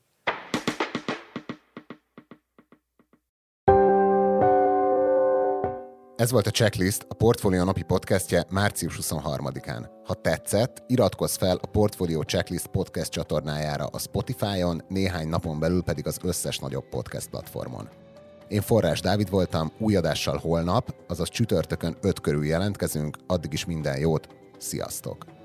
Ez 6.18 6.30
volt 6.30 6.46
a 6.46 6.50
Checklist, 6.50 7.06
a 7.08 7.14
Portfolio 7.14 7.64
napi 7.64 7.82
podcastje 7.82 8.44
március 8.50 8.98
23-án. 9.02 9.88
Ha 10.04 10.14
tetszett, 10.14 10.82
iratkozz 10.86 11.36
fel 11.36 11.56
a 11.56 11.66
Portfolio 11.66 12.22
Checklist 12.22 12.66
podcast 12.66 13.10
csatornájára 13.10 13.86
a 13.86 13.98
Spotify-on, 13.98 14.82
néhány 14.88 15.28
napon 15.28 15.58
belül 15.58 15.82
pedig 15.82 16.06
az 16.06 16.18
összes 16.22 16.58
nagyobb 16.58 16.88
podcast 16.88 17.28
platformon. 17.28 18.07
Én 18.48 18.60
Forrás 18.60 19.00
Dávid 19.00 19.30
voltam, 19.30 19.72
új 19.78 19.96
adással 19.96 20.36
holnap, 20.36 20.94
azaz 21.08 21.28
csütörtökön 21.28 21.96
5 22.00 22.20
körül 22.20 22.44
jelentkezünk, 22.44 23.16
addig 23.26 23.52
is 23.52 23.64
minden 23.64 23.98
jót, 23.98 24.28
sziasztok! 24.58 25.37